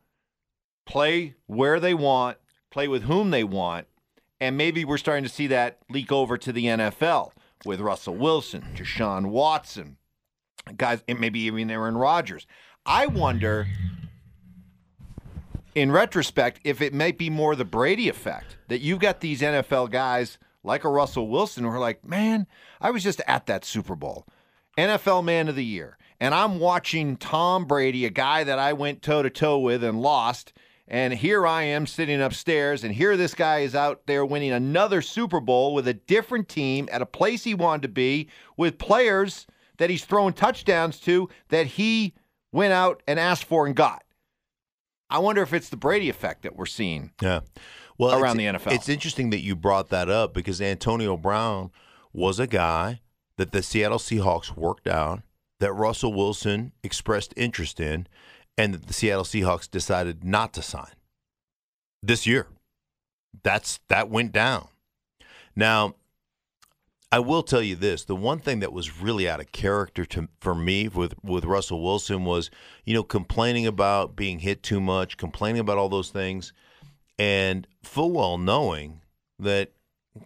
play 0.88 1.34
where 1.46 1.78
they 1.78 1.94
want, 1.94 2.38
play 2.70 2.88
with 2.88 3.04
whom 3.04 3.30
they 3.30 3.44
want, 3.44 3.86
and 4.40 4.56
maybe 4.56 4.84
we're 4.84 4.96
starting 4.96 5.24
to 5.24 5.30
see 5.30 5.46
that 5.48 5.78
leak 5.90 6.10
over 6.10 6.38
to 6.38 6.50
the 6.50 6.64
NFL 6.64 7.32
with 7.64 7.80
Russell 7.80 8.16
Wilson, 8.16 8.64
Deshaun 8.74 9.26
Watson, 9.26 9.98
guys, 10.76 11.02
and 11.06 11.20
maybe 11.20 11.40
even 11.40 11.70
Aaron 11.70 11.96
Rodgers. 11.96 12.46
I 12.86 13.06
wonder, 13.06 13.66
in 15.74 15.92
retrospect, 15.92 16.60
if 16.64 16.80
it 16.80 16.94
might 16.94 17.18
be 17.18 17.28
more 17.28 17.54
the 17.54 17.66
Brady 17.66 18.08
effect 18.08 18.56
that 18.68 18.80
you've 18.80 19.00
got 19.00 19.20
these 19.20 19.42
NFL 19.42 19.90
guys 19.90 20.38
like 20.64 20.84
a 20.84 20.88
Russell 20.88 21.28
Wilson 21.28 21.64
who 21.64 21.70
are 21.70 21.78
like, 21.78 22.02
man, 22.02 22.46
I 22.80 22.90
was 22.90 23.02
just 23.02 23.20
at 23.26 23.46
that 23.46 23.64
Super 23.64 23.94
Bowl, 23.94 24.26
NFL 24.78 25.22
Man 25.24 25.48
of 25.48 25.56
the 25.56 25.64
Year, 25.64 25.98
and 26.18 26.34
I'm 26.34 26.58
watching 26.58 27.16
Tom 27.18 27.66
Brady, 27.66 28.06
a 28.06 28.10
guy 28.10 28.42
that 28.44 28.58
I 28.58 28.72
went 28.72 29.02
toe 29.02 29.22
to 29.22 29.28
toe 29.28 29.58
with 29.58 29.84
and 29.84 30.00
lost. 30.00 30.54
And 30.90 31.12
here 31.12 31.46
I 31.46 31.64
am 31.64 31.86
sitting 31.86 32.22
upstairs, 32.22 32.82
and 32.82 32.94
here 32.94 33.16
this 33.16 33.34
guy 33.34 33.58
is 33.58 33.74
out 33.74 34.06
there 34.06 34.24
winning 34.24 34.52
another 34.52 35.02
Super 35.02 35.38
Bowl 35.38 35.74
with 35.74 35.86
a 35.86 35.92
different 35.92 36.48
team 36.48 36.88
at 36.90 37.02
a 37.02 37.06
place 37.06 37.44
he 37.44 37.52
wanted 37.52 37.82
to 37.82 37.88
be 37.88 38.28
with 38.56 38.78
players 38.78 39.46
that 39.76 39.90
he's 39.90 40.06
thrown 40.06 40.32
touchdowns 40.32 40.98
to 41.00 41.28
that 41.50 41.66
he 41.66 42.14
went 42.52 42.72
out 42.72 43.02
and 43.06 43.20
asked 43.20 43.44
for 43.44 43.66
and 43.66 43.76
got. 43.76 44.02
I 45.10 45.18
wonder 45.18 45.42
if 45.42 45.52
it's 45.52 45.68
the 45.68 45.76
Brady 45.76 46.08
effect 46.08 46.42
that 46.42 46.56
we're 46.56 46.66
seeing. 46.66 47.12
Yeah. 47.20 47.40
Well, 47.98 48.18
Around 48.18 48.38
the 48.38 48.46
NFL. 48.46 48.72
It's 48.72 48.88
interesting 48.88 49.30
that 49.30 49.42
you 49.42 49.56
brought 49.56 49.90
that 49.90 50.08
up 50.08 50.32
because 50.32 50.62
Antonio 50.62 51.16
Brown 51.16 51.70
was 52.12 52.38
a 52.38 52.46
guy 52.46 53.00
that 53.36 53.52
the 53.52 53.62
Seattle 53.62 53.98
Seahawks 53.98 54.56
worked 54.56 54.86
out, 54.86 55.20
that 55.60 55.72
Russell 55.72 56.14
Wilson 56.14 56.72
expressed 56.82 57.34
interest 57.36 57.80
in, 57.80 58.06
and 58.58 58.74
that 58.74 58.88
the 58.88 58.92
Seattle 58.92 59.24
Seahawks 59.24 59.70
decided 59.70 60.24
not 60.24 60.52
to 60.54 60.62
sign 60.62 60.90
this 62.02 62.26
year. 62.26 62.48
That's 63.42 63.78
that 63.88 64.10
went 64.10 64.32
down. 64.32 64.68
Now, 65.54 65.94
I 67.12 67.20
will 67.20 67.42
tell 67.42 67.62
you 67.62 67.76
this: 67.76 68.04
the 68.04 68.16
one 68.16 68.40
thing 68.40 68.58
that 68.60 68.72
was 68.72 69.00
really 69.00 69.28
out 69.28 69.40
of 69.40 69.52
character 69.52 70.04
to 70.06 70.28
for 70.40 70.54
me 70.54 70.88
with 70.88 71.14
with 71.22 71.44
Russell 71.44 71.82
Wilson 71.82 72.24
was, 72.24 72.50
you 72.84 72.92
know, 72.94 73.04
complaining 73.04 73.66
about 73.66 74.16
being 74.16 74.40
hit 74.40 74.62
too 74.62 74.80
much, 74.80 75.16
complaining 75.16 75.60
about 75.60 75.78
all 75.78 75.88
those 75.88 76.10
things, 76.10 76.52
and 77.18 77.66
full 77.82 78.10
well 78.10 78.36
knowing 78.38 79.00
that, 79.38 79.70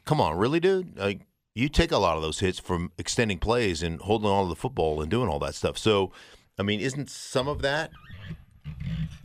come 0.07 0.21
on, 0.21 0.39
really, 0.39 0.59
dude, 0.59 0.99
like 0.99 1.21
you 1.55 1.69
take 1.69 1.93
a 1.93 1.99
lot 1.99 2.17
of 2.17 2.23
those 2.23 2.41
hits 2.41 2.59
from 2.59 2.91
extending 2.97 3.39
plays 3.39 3.83
and 3.83 4.01
holding 4.01 4.31
on 4.31 4.45
to 4.45 4.49
the 4.49 4.57
football 4.57 5.03
and 5.03 5.11
doing 5.11 5.29
all 5.29 5.39
that 5.39 5.55
stuff. 5.55 5.77
So, 5.77 6.13
I 6.59 6.63
mean, 6.63 6.81
isn't 6.81 7.11
some 7.11 7.47
of 7.47 7.61
that 7.61 7.91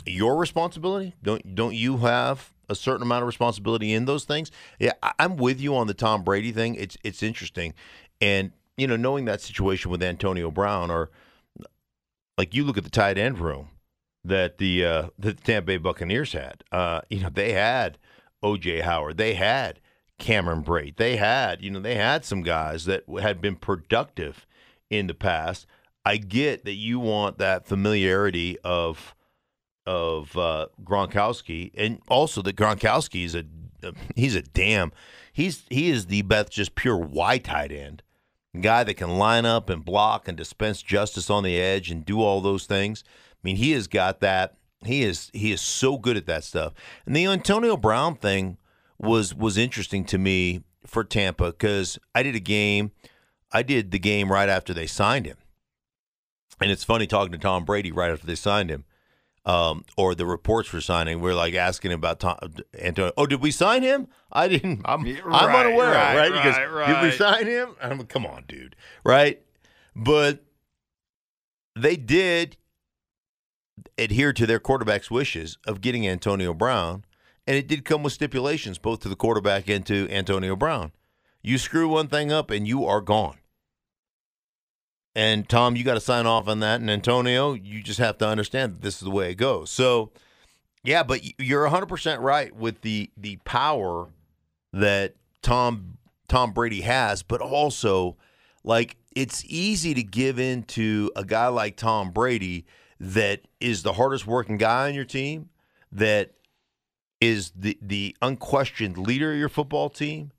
your 0.06 0.38
responsibility? 0.38 1.14
Don't 1.22 1.56
don't 1.56 1.76
you 1.76 1.98
have 1.98 2.54
a 2.70 2.76
certain 2.76 3.04
amount 3.04 3.24
of 3.24 3.28
responsibility 3.28 3.94
in 3.94 4.06
those 4.06 4.26
things? 4.26 4.52
Yeah, 4.80 4.94
I'm 5.20 5.38
with 5.38 5.60
you 5.62 5.76
on 5.76 5.88
the 5.88 5.94
Tom 5.94 6.24
Brady 6.24 6.52
thing. 6.52 6.76
It's 6.76 6.98
it's 7.04 7.24
interesting, 7.24 7.74
and 8.22 8.52
you 8.78 8.88
know, 8.88 8.96
knowing 8.96 9.26
that 9.26 9.42
situation 9.42 9.92
with 9.92 10.04
Antonio 10.04 10.52
Brown, 10.52 10.92
or 10.92 11.10
like 12.38 12.54
you 12.54 12.64
look 12.64 12.78
at 12.78 12.84
the 12.84 12.90
tight 12.90 13.18
end 13.18 13.40
room 13.40 13.70
that 14.24 14.58
the 14.60 14.86
uh, 14.86 15.02
that 15.18 15.38
the 15.38 15.44
Tampa 15.44 15.68
Bay 15.68 15.78
Buccaneers 15.78 16.34
had. 16.34 16.64
Uh, 16.72 17.02
you 17.10 17.22
know, 17.22 17.30
they 17.30 17.54
had 17.54 17.98
O.J. 18.44 18.82
Howard, 18.82 19.18
they 19.18 19.34
had 19.34 19.80
Cameron 20.20 20.64
Brate, 20.64 20.98
they 20.98 21.18
had 21.18 21.64
you 21.64 21.72
know 21.72 21.80
they 21.80 21.96
had 21.96 22.24
some 22.24 22.44
guys 22.44 22.86
that 22.86 23.04
had 23.22 23.42
been 23.42 23.56
productive 23.56 24.46
in 24.90 25.08
the 25.08 25.14
past. 25.14 25.66
I 26.06 26.18
get 26.18 26.64
that 26.64 26.74
you 26.74 27.00
want 27.00 27.38
that 27.40 27.68
familiarity 27.68 28.58
of 28.64 29.14
of 29.88 30.38
uh, 30.38 30.68
Gronkowski, 30.84 31.72
and 31.76 32.02
also 32.10 32.44
that 32.44 32.56
Gronkowski 32.56 33.24
is 33.26 33.34
a 33.34 33.46
he's 34.16 34.36
a 34.36 34.42
damn 34.42 34.92
he's 35.32 35.64
he 35.70 35.90
is 35.90 36.08
the 36.08 36.24
best 36.24 36.52
just 36.52 36.76
pure 36.76 36.98
wide 36.98 37.44
tight 37.44 37.72
end 37.72 38.04
guy 38.60 38.84
that 38.84 38.96
can 38.96 39.18
line 39.18 39.46
up 39.46 39.70
and 39.70 39.86
block 39.86 40.28
and 40.28 40.36
dispense 40.36 40.82
justice 40.82 41.30
on 41.30 41.44
the 41.44 41.60
edge 41.60 41.92
and 41.92 42.04
do 42.04 42.22
all 42.22 42.42
those 42.42 42.66
things. 42.66 43.04
I 43.08 43.38
mean, 43.44 43.58
he 43.58 43.72
has 43.74 43.88
got 43.88 44.20
that. 44.22 44.56
He 44.84 45.04
is 45.04 45.30
he 45.34 45.52
is 45.52 45.62
so 45.62 45.98
good 45.98 46.18
at 46.18 46.26
that 46.26 46.44
stuff. 46.44 46.74
And 47.06 47.16
the 47.16 47.26
Antonio 47.26 47.78
Brown 47.78 48.16
thing 48.16 48.58
was 48.98 49.34
was 49.34 49.58
interesting 49.58 50.04
to 50.06 50.18
me 50.18 50.64
for 50.86 51.04
Tampa 51.04 51.52
because 51.52 52.00
I 52.14 52.24
did 52.24 52.36
a 52.36 52.40
game. 52.40 52.92
I 53.52 53.64
did 53.64 53.92
the 53.92 54.00
game 54.00 54.32
right 54.32 54.50
after 54.50 54.74
they 54.74 54.88
signed 54.88 55.26
him, 55.26 55.38
and 56.60 56.70
it's 56.70 56.84
funny 56.84 57.08
talking 57.08 57.32
to 57.32 57.38
Tom 57.38 57.64
Brady 57.64 57.92
right 57.92 58.12
after 58.12 58.28
they 58.28 58.36
signed 58.36 58.70
him 58.70 58.84
um, 59.48 59.86
or 59.96 60.14
the 60.14 60.26
reports 60.26 60.68
for 60.68 60.82
signing. 60.82 61.22
We're 61.22 61.34
like 61.34 61.56
asking 61.56 61.94
about 61.94 62.20
Tom, 62.20 62.38
Antonio. 62.80 63.14
Oh, 63.18 63.26
did 63.26 63.42
we 63.42 63.50
sign 63.50 63.82
him? 63.82 64.08
I 64.32 64.48
didn't. 64.50 64.82
I'm, 64.86 65.06
Yeah, 65.06 65.22
I'm 65.26 65.56
unaware. 65.56 65.92
right, 65.94 66.30
Right? 66.30 66.44
Goes, 66.44 66.58
right, 66.72 66.88
Did 66.88 67.02
we 67.02 67.08
right. 67.10 67.14
sign 67.18 67.48
him? 67.48 67.76
I'm 67.82 68.06
come 68.06 68.26
on, 68.26 68.44
dude. 68.48 68.76
Right? 69.06 69.42
But 69.96 70.44
they 71.76 71.96
did 71.96 72.58
adhere 73.98 74.34
to 74.34 74.46
their 74.46 74.60
quarterback's 74.60 75.10
wishes 75.10 75.58
of 75.66 75.80
getting 75.82 76.08
Antonio 76.08 76.54
Brown, 76.54 77.06
and 77.48 77.56
it 77.56 77.68
did 77.68 77.86
come 77.86 78.04
with 78.04 78.14
stipulations 78.14 78.78
both 78.78 79.00
to 79.02 79.10
the 79.10 79.16
quarterback 79.16 79.70
and 79.70 79.86
to 79.86 80.10
Antonio 80.12 80.56
Brown. 80.58 80.92
You 81.42 81.58
screw 81.58 81.88
one 81.88 82.08
thing 82.10 82.32
up, 82.34 82.52
and 82.52 82.68
you 82.68 82.86
are 82.86 83.00
gone. 83.00 83.38
And 85.18 85.50
Tom, 85.50 85.76
you 85.76 85.84
got 85.84 85.96
to 85.96 86.00
sign 86.00 86.28
off 86.28 86.48
on 86.48 86.60
that. 86.60 86.80
And 86.80 86.92
Antonio, 86.92 87.54
you 87.54 87.82
just 87.82 87.98
have 87.98 88.20
to 88.20 88.28
understand 88.28 88.76
that 88.76 88.82
this 88.84 88.98
is 88.98 89.00
the 89.00 89.10
way 89.10 89.32
it 89.32 89.36
goes. 89.36 89.72
So, 89.72 90.12
yeah, 90.84 91.02
but 91.02 91.22
you're 91.42 91.68
100% 91.68 92.22
right 92.22 92.56
with 92.56 92.82
the 92.82 93.10
the 93.18 93.38
power 93.38 94.10
that 94.72 95.16
Tom 95.42 95.98
Tom 96.28 96.54
Brady 96.54 96.82
has, 96.82 97.24
but 97.24 97.42
also 97.42 98.16
like 98.64 98.98
it's 99.16 99.44
easy 99.46 99.96
to 99.96 100.04
give 100.04 100.38
in 100.38 100.62
to 100.64 101.12
a 101.16 101.26
guy 101.26 101.48
like 101.48 101.78
Tom 101.78 102.12
Brady 102.12 102.68
that 103.00 103.42
is 103.60 103.82
the 103.82 103.94
hardest 103.94 104.28
working 104.28 104.58
guy 104.58 104.88
on 104.88 104.94
your 104.94 105.04
team, 105.04 105.50
that 105.92 106.34
is 107.20 107.52
the 107.56 107.76
the 107.82 108.16
unquestioned 108.22 109.00
leader 109.00 109.34
of 109.34 109.40
your 109.40 109.50
football 109.50 109.90
team, 109.90 110.32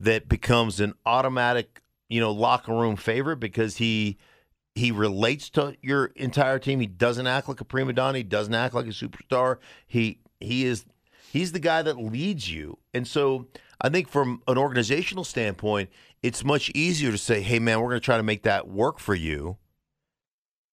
that 0.00 0.26
becomes 0.26 0.80
an 0.80 0.94
automatic, 1.04 1.81
you 2.12 2.20
know, 2.20 2.30
locker 2.30 2.72
room 2.72 2.96
favorite 2.96 3.38
because 3.38 3.78
he 3.78 4.18
he 4.74 4.90
relates 4.90 5.48
to 5.50 5.76
your 5.80 6.06
entire 6.16 6.58
team. 6.58 6.78
He 6.78 6.86
doesn't 6.86 7.26
act 7.26 7.48
like 7.48 7.62
a 7.62 7.64
prima 7.64 7.94
donna. 7.94 8.18
He 8.18 8.24
doesn't 8.24 8.54
act 8.54 8.74
like 8.74 8.84
a 8.84 8.90
superstar. 8.90 9.56
He 9.86 10.18
he 10.38 10.66
is 10.66 10.84
he's 11.30 11.52
the 11.52 11.58
guy 11.58 11.80
that 11.80 11.96
leads 11.96 12.50
you. 12.50 12.76
And 12.92 13.08
so 13.08 13.46
I 13.80 13.88
think 13.88 14.08
from 14.08 14.42
an 14.46 14.58
organizational 14.58 15.24
standpoint, 15.24 15.88
it's 16.22 16.44
much 16.44 16.70
easier 16.74 17.10
to 17.12 17.18
say, 17.18 17.40
"Hey 17.40 17.58
man, 17.58 17.80
we're 17.80 17.88
going 17.88 18.00
to 18.00 18.04
try 18.04 18.18
to 18.18 18.22
make 18.22 18.42
that 18.42 18.68
work 18.68 18.98
for 18.98 19.14
you." 19.14 19.56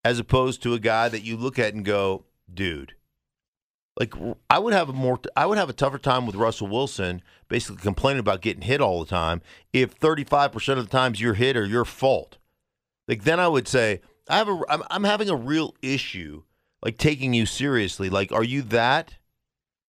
As 0.04 0.18
opposed 0.18 0.62
to 0.62 0.74
a 0.74 0.78
guy 0.78 1.08
that 1.08 1.24
you 1.24 1.38
look 1.38 1.58
at 1.58 1.72
and 1.72 1.86
go, 1.86 2.26
"Dude, 2.52 2.94
like 3.98 4.14
I 4.48 4.58
would 4.58 4.72
have 4.72 4.88
a 4.88 4.92
more 4.92 5.20
I 5.36 5.46
would 5.46 5.58
have 5.58 5.68
a 5.68 5.74
tougher 5.74 5.98
time 5.98 6.26
with 6.26 6.36
Russell 6.36 6.68
Wilson 6.68 7.22
basically 7.48 7.82
complaining 7.82 8.20
about 8.20 8.40
getting 8.40 8.62
hit 8.62 8.80
all 8.80 9.00
the 9.00 9.10
time 9.10 9.42
if 9.72 9.98
35% 9.98 10.78
of 10.78 10.84
the 10.84 10.90
times 10.90 11.20
you're 11.20 11.34
hit 11.34 11.56
are 11.56 11.66
your 11.66 11.84
fault. 11.84 12.38
Like 13.08 13.24
then 13.24 13.40
I 13.40 13.48
would 13.48 13.68
say 13.68 14.00
I 14.28 14.38
have 14.38 14.48
a 14.48 14.62
I'm, 14.68 14.82
I'm 14.90 15.04
having 15.04 15.28
a 15.28 15.36
real 15.36 15.74
issue 15.82 16.42
like 16.82 16.98
taking 16.98 17.34
you 17.34 17.46
seriously. 17.46 18.08
Like 18.08 18.32
are 18.32 18.44
you 18.44 18.62
that 18.62 19.16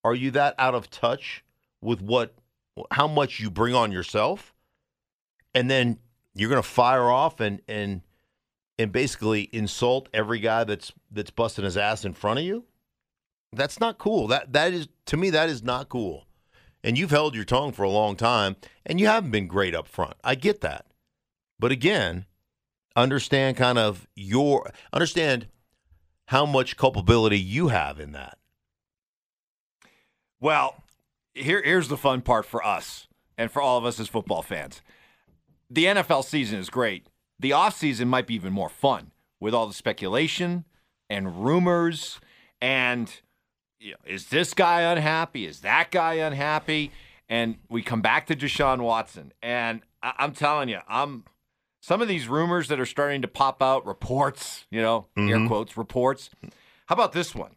are 0.02 0.14
you 0.14 0.30
that 0.32 0.54
out 0.58 0.74
of 0.74 0.90
touch 0.90 1.44
with 1.80 2.00
what 2.00 2.34
how 2.90 3.06
much 3.06 3.40
you 3.40 3.50
bring 3.50 3.74
on 3.74 3.92
yourself? 3.92 4.54
And 5.54 5.70
then 5.70 5.98
you're 6.34 6.48
going 6.48 6.62
to 6.62 6.68
fire 6.68 7.10
off 7.10 7.40
and 7.40 7.60
and 7.68 8.02
and 8.78 8.92
basically 8.92 9.42
insult 9.52 10.08
every 10.14 10.40
guy 10.40 10.64
that's 10.64 10.92
that's 11.10 11.30
busting 11.30 11.64
his 11.64 11.76
ass 11.76 12.04
in 12.04 12.14
front 12.14 12.38
of 12.38 12.44
you? 12.46 12.64
That's 13.52 13.80
not 13.80 13.98
cool. 13.98 14.28
That 14.28 14.52
that 14.52 14.72
is 14.72 14.88
to 15.06 15.16
me 15.16 15.30
that 15.30 15.48
is 15.48 15.62
not 15.62 15.88
cool. 15.88 16.26
And 16.82 16.96
you've 16.96 17.10
held 17.10 17.34
your 17.34 17.44
tongue 17.44 17.72
for 17.72 17.82
a 17.82 17.90
long 17.90 18.16
time 18.16 18.56
and 18.86 18.98
you 19.00 19.06
haven't 19.06 19.32
been 19.32 19.46
great 19.46 19.74
up 19.74 19.86
front. 19.86 20.14
I 20.24 20.34
get 20.34 20.60
that. 20.62 20.86
But 21.58 21.72
again, 21.72 22.26
understand 22.96 23.56
kind 23.56 23.78
of 23.78 24.06
your 24.14 24.70
understand 24.92 25.48
how 26.28 26.46
much 26.46 26.76
culpability 26.76 27.38
you 27.38 27.68
have 27.68 27.98
in 27.98 28.12
that. 28.12 28.38
Well, 30.40 30.82
here 31.34 31.62
here's 31.62 31.88
the 31.88 31.96
fun 31.96 32.22
part 32.22 32.46
for 32.46 32.64
us 32.64 33.08
and 33.36 33.50
for 33.50 33.60
all 33.60 33.76
of 33.78 33.84
us 33.84 33.98
as 33.98 34.08
football 34.08 34.42
fans. 34.42 34.80
The 35.68 35.86
NFL 35.86 36.24
season 36.24 36.58
is 36.58 36.70
great. 36.70 37.06
The 37.38 37.50
offseason 37.50 38.06
might 38.06 38.26
be 38.26 38.34
even 38.34 38.52
more 38.52 38.68
fun 38.68 39.12
with 39.40 39.54
all 39.54 39.66
the 39.66 39.74
speculation 39.74 40.64
and 41.08 41.44
rumors 41.44 42.20
and 42.60 43.20
you 43.80 43.92
know, 43.92 43.96
is 44.06 44.28
this 44.28 44.54
guy 44.54 44.82
unhappy? 44.82 45.46
Is 45.46 45.60
that 45.60 45.90
guy 45.90 46.14
unhappy? 46.14 46.92
And 47.28 47.56
we 47.68 47.82
come 47.82 48.02
back 48.02 48.26
to 48.26 48.36
Deshaun 48.36 48.80
Watson, 48.80 49.32
and 49.42 49.82
I- 50.02 50.14
I'm 50.18 50.32
telling 50.32 50.68
you, 50.68 50.80
I'm 50.88 51.24
some 51.80 52.02
of 52.02 52.08
these 52.08 52.28
rumors 52.28 52.68
that 52.68 52.78
are 52.78 52.86
starting 52.86 53.22
to 53.22 53.28
pop 53.28 53.62
out, 53.62 53.86
reports, 53.86 54.66
you 54.70 54.82
know, 54.82 55.06
air 55.16 55.46
quotes, 55.46 55.76
reports. 55.76 56.28
How 56.86 56.94
about 56.94 57.12
this 57.12 57.34
one? 57.34 57.56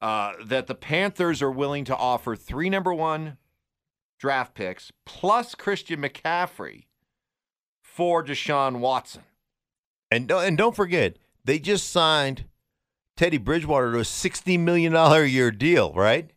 Uh, 0.00 0.34
that 0.44 0.68
the 0.68 0.74
Panthers 0.76 1.42
are 1.42 1.50
willing 1.50 1.84
to 1.86 1.96
offer 1.96 2.36
three 2.36 2.70
number 2.70 2.94
one 2.94 3.36
draft 4.20 4.54
picks 4.54 4.92
plus 5.04 5.54
Christian 5.56 6.00
McCaffrey 6.00 6.84
for 7.82 8.22
Deshaun 8.22 8.78
Watson. 8.78 9.24
And 10.10 10.30
and 10.30 10.56
don't 10.56 10.76
forget, 10.76 11.16
they 11.44 11.58
just 11.58 11.90
signed 11.90 12.44
Teddy 13.18 13.36
Bridgewater 13.36 13.90
to 13.92 13.98
a 13.98 14.02
$60 14.02 14.60
million 14.60 14.94
a 14.94 15.24
year 15.24 15.50
deal, 15.50 15.92
right? 15.92 16.30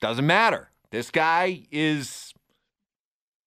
Doesn't 0.00 0.26
matter. 0.26 0.70
This 0.90 1.10
guy 1.10 1.62
is 1.70 2.34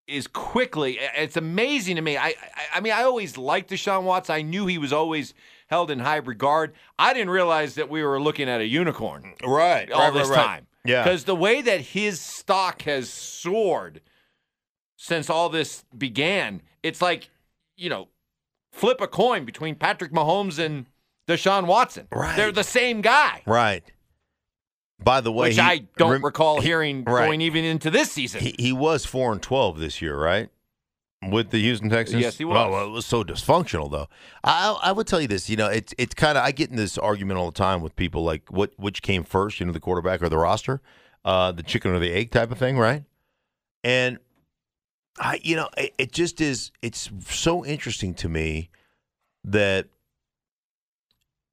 is 0.07 0.27
quickly. 0.27 0.97
It's 1.17 1.35
amazing 1.35 1.97
to 1.97 2.01
me. 2.01 2.15
I, 2.15 2.27
I 2.27 2.35
I 2.75 2.79
mean, 2.79 2.93
I 2.93 3.03
always 3.03 3.37
liked 3.37 3.69
Deshaun 3.69 4.03
Watts. 4.03 4.29
I 4.29 4.41
knew 4.41 4.65
he 4.65 4.77
was 4.77 4.93
always 4.93 5.33
held 5.67 5.91
in 5.91 5.99
high 5.99 6.15
regard. 6.17 6.73
I 6.97 7.13
didn't 7.13 7.31
realize 7.31 7.75
that 7.75 7.89
we 7.89 8.01
were 8.01 8.19
looking 8.21 8.47
at 8.47 8.61
a 8.61 8.65
unicorn 8.65 9.33
Right. 9.43 9.91
all 9.91 10.13
this 10.13 10.29
time. 10.29 10.67
Yeah. 10.85 11.03
Because 11.03 11.25
the 11.25 11.35
way 11.35 11.61
that 11.61 11.81
his 11.81 12.21
stock 12.21 12.83
has 12.83 13.09
soared 13.09 13.99
since 14.95 15.29
all 15.29 15.49
this 15.49 15.83
began, 15.95 16.61
it's 16.81 17.01
like, 17.01 17.29
you 17.75 17.89
know, 17.89 18.07
flip 18.71 19.01
a 19.01 19.07
coin 19.07 19.43
between 19.43 19.75
Patrick 19.75 20.13
Mahomes 20.13 20.57
and 20.57 20.85
Deshaun 21.27 21.67
Watson. 21.67 22.07
Right. 22.11 22.35
They're 22.35 22.51
the 22.51 22.63
same 22.63 23.01
guy. 23.01 23.41
Right. 23.45 23.83
By 25.03 25.21
the 25.21 25.31
way, 25.31 25.49
Which 25.49 25.55
he- 25.57 25.61
I 25.61 25.87
don't 25.97 26.11
rem- 26.11 26.25
recall 26.25 26.59
hearing 26.61 27.03
right. 27.03 27.25
going 27.27 27.41
even 27.41 27.63
into 27.63 27.91
this 27.91 28.11
season. 28.11 28.41
He, 28.41 28.55
he 28.57 28.73
was 28.73 29.05
four 29.05 29.31
and 29.31 29.41
twelve 29.41 29.79
this 29.79 30.01
year, 30.01 30.17
right? 30.17 30.49
With 31.31 31.49
the 31.49 31.59
Houston 31.59 31.89
Texans. 31.89 32.21
Yes, 32.21 32.37
he 32.37 32.45
was. 32.45 32.53
Well, 32.55 32.71
well, 32.71 32.85
it 32.85 32.91
was 32.91 33.05
so 33.05 33.23
dysfunctional, 33.23 33.91
though. 33.91 34.07
I 34.43 34.77
I 34.83 34.91
would 34.91 35.07
tell 35.07 35.19
you 35.21 35.27
this. 35.27 35.49
You 35.49 35.57
know, 35.57 35.67
it's 35.67 35.93
it's 35.97 36.13
kind 36.15 36.37
of 36.37 36.43
I 36.43 36.51
get 36.51 36.69
in 36.69 36.75
this 36.77 36.97
argument 36.97 37.39
all 37.39 37.47
the 37.47 37.57
time 37.57 37.81
with 37.81 37.95
people 37.95 38.23
like 38.23 38.51
what 38.51 38.71
which 38.77 39.01
came 39.01 39.23
first, 39.23 39.59
you 39.59 39.65
know, 39.65 39.71
the 39.71 39.79
quarterback 39.79 40.21
or 40.21 40.29
the 40.29 40.37
roster, 40.37 40.81
uh, 41.25 41.51
the 41.51 41.63
chicken 41.63 41.91
or 41.91 41.99
the 41.99 42.11
egg 42.13 42.31
type 42.31 42.51
of 42.51 42.57
thing, 42.59 42.77
right? 42.77 43.03
And 43.83 44.19
I, 45.19 45.39
you 45.43 45.55
know, 45.55 45.69
it, 45.77 45.93
it 45.97 46.11
just 46.11 46.39
is. 46.41 46.71
It's 46.83 47.09
so 47.27 47.65
interesting 47.65 48.13
to 48.15 48.29
me 48.29 48.69
that 49.43 49.87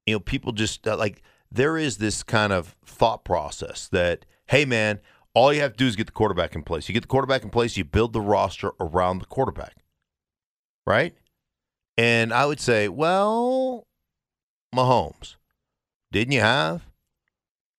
you 0.05 0.15
know 0.15 0.19
people 0.19 0.51
just 0.51 0.87
uh, 0.87 0.97
like 0.97 1.21
there 1.51 1.77
is 1.77 1.97
this 1.97 2.23
kind 2.23 2.53
of 2.53 2.75
thought 2.85 3.23
process 3.23 3.87
that 3.89 4.25
hey 4.47 4.65
man 4.65 4.99
all 5.33 5.53
you 5.53 5.61
have 5.61 5.73
to 5.73 5.77
do 5.77 5.87
is 5.87 5.97
get 5.97 6.05
the 6.05 6.13
quarterback 6.13 6.55
in 6.55 6.63
place. 6.63 6.87
You 6.87 6.93
get 6.93 7.01
the 7.01 7.07
quarterback 7.07 7.43
in 7.43 7.49
place 7.49 7.75
you 7.75 7.83
build 7.83 8.13
the 8.13 8.21
roster 8.21 8.71
around 8.79 9.19
the 9.19 9.25
quarterback 9.25 9.77
right? 10.85 11.15
And 11.97 12.33
i 12.33 12.45
would 12.45 12.59
say 12.59 12.87
well 12.87 13.87
mahomes 14.73 15.35
didn't 16.11 16.33
you 16.33 16.41
have 16.41 16.87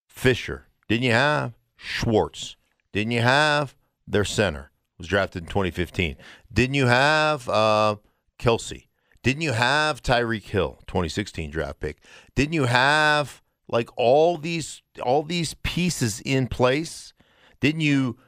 fisher? 0.09 0.67
Didn't 0.89 1.05
you 1.05 1.13
have 1.13 1.55
schwartz? 1.77 2.57
Didn't 2.93 3.13
you 3.13 3.23
have 3.23 3.75
their 4.07 4.25
center 4.25 4.71
was 4.99 5.09
drafted 5.09 5.43
in 5.43 5.49
2015 5.49 6.17
didn't 6.53 6.75
you 6.75 6.87
have 6.87 7.49
uh, 7.49 7.97
Kelce 8.39 8.87
didn't 9.27 9.43
you 9.43 9.55
have 9.55 10.05
Tyreek 10.05 10.45
Hill, 10.45 10.79
2016 10.87 11.51
draft 11.51 11.81
pick? 11.81 11.99
Didn't 12.37 12.53
you 12.53 12.67
have 12.67 13.43
like 13.69 13.91
all 13.97 14.39
these 14.39 14.83
all 15.03 15.25
these 15.25 15.55
pieces 15.65 16.21
in 16.21 16.47
place? 16.47 17.13
Didn't 17.59 17.81
you 17.81 18.19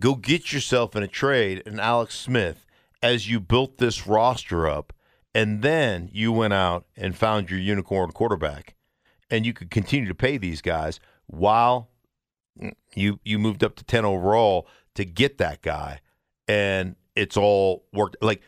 go 0.00 0.16
get 0.16 0.52
yourself 0.52 0.96
in 0.96 1.04
a 1.04 1.06
trade 1.06 1.62
and 1.66 1.80
Alex 1.80 2.18
Smith 2.18 2.66
as 3.00 3.30
you 3.30 3.38
built 3.38 3.78
this 3.78 4.08
roster 4.08 4.68
up 4.68 4.92
and 5.36 5.62
then 5.62 6.10
you 6.12 6.32
went 6.32 6.52
out 6.52 6.84
and 6.96 7.16
found 7.16 7.48
your 7.48 7.60
unicorn 7.60 8.10
quarterback 8.10 8.74
and 9.30 9.46
you 9.46 9.52
could 9.52 9.70
continue 9.70 10.08
to 10.08 10.16
pay 10.16 10.36
these 10.36 10.60
guys 10.60 10.98
while 11.28 11.90
you 12.96 13.20
you 13.22 13.38
moved 13.38 13.62
up 13.62 13.76
to 13.76 13.84
10 13.84 14.04
overall 14.04 14.66
to 14.96 15.04
get 15.04 15.38
that 15.38 15.62
guy 15.62 16.00
and 16.48 16.96
it's 17.14 17.36
all 17.36 17.84
worked 17.92 18.16
like 18.20 18.42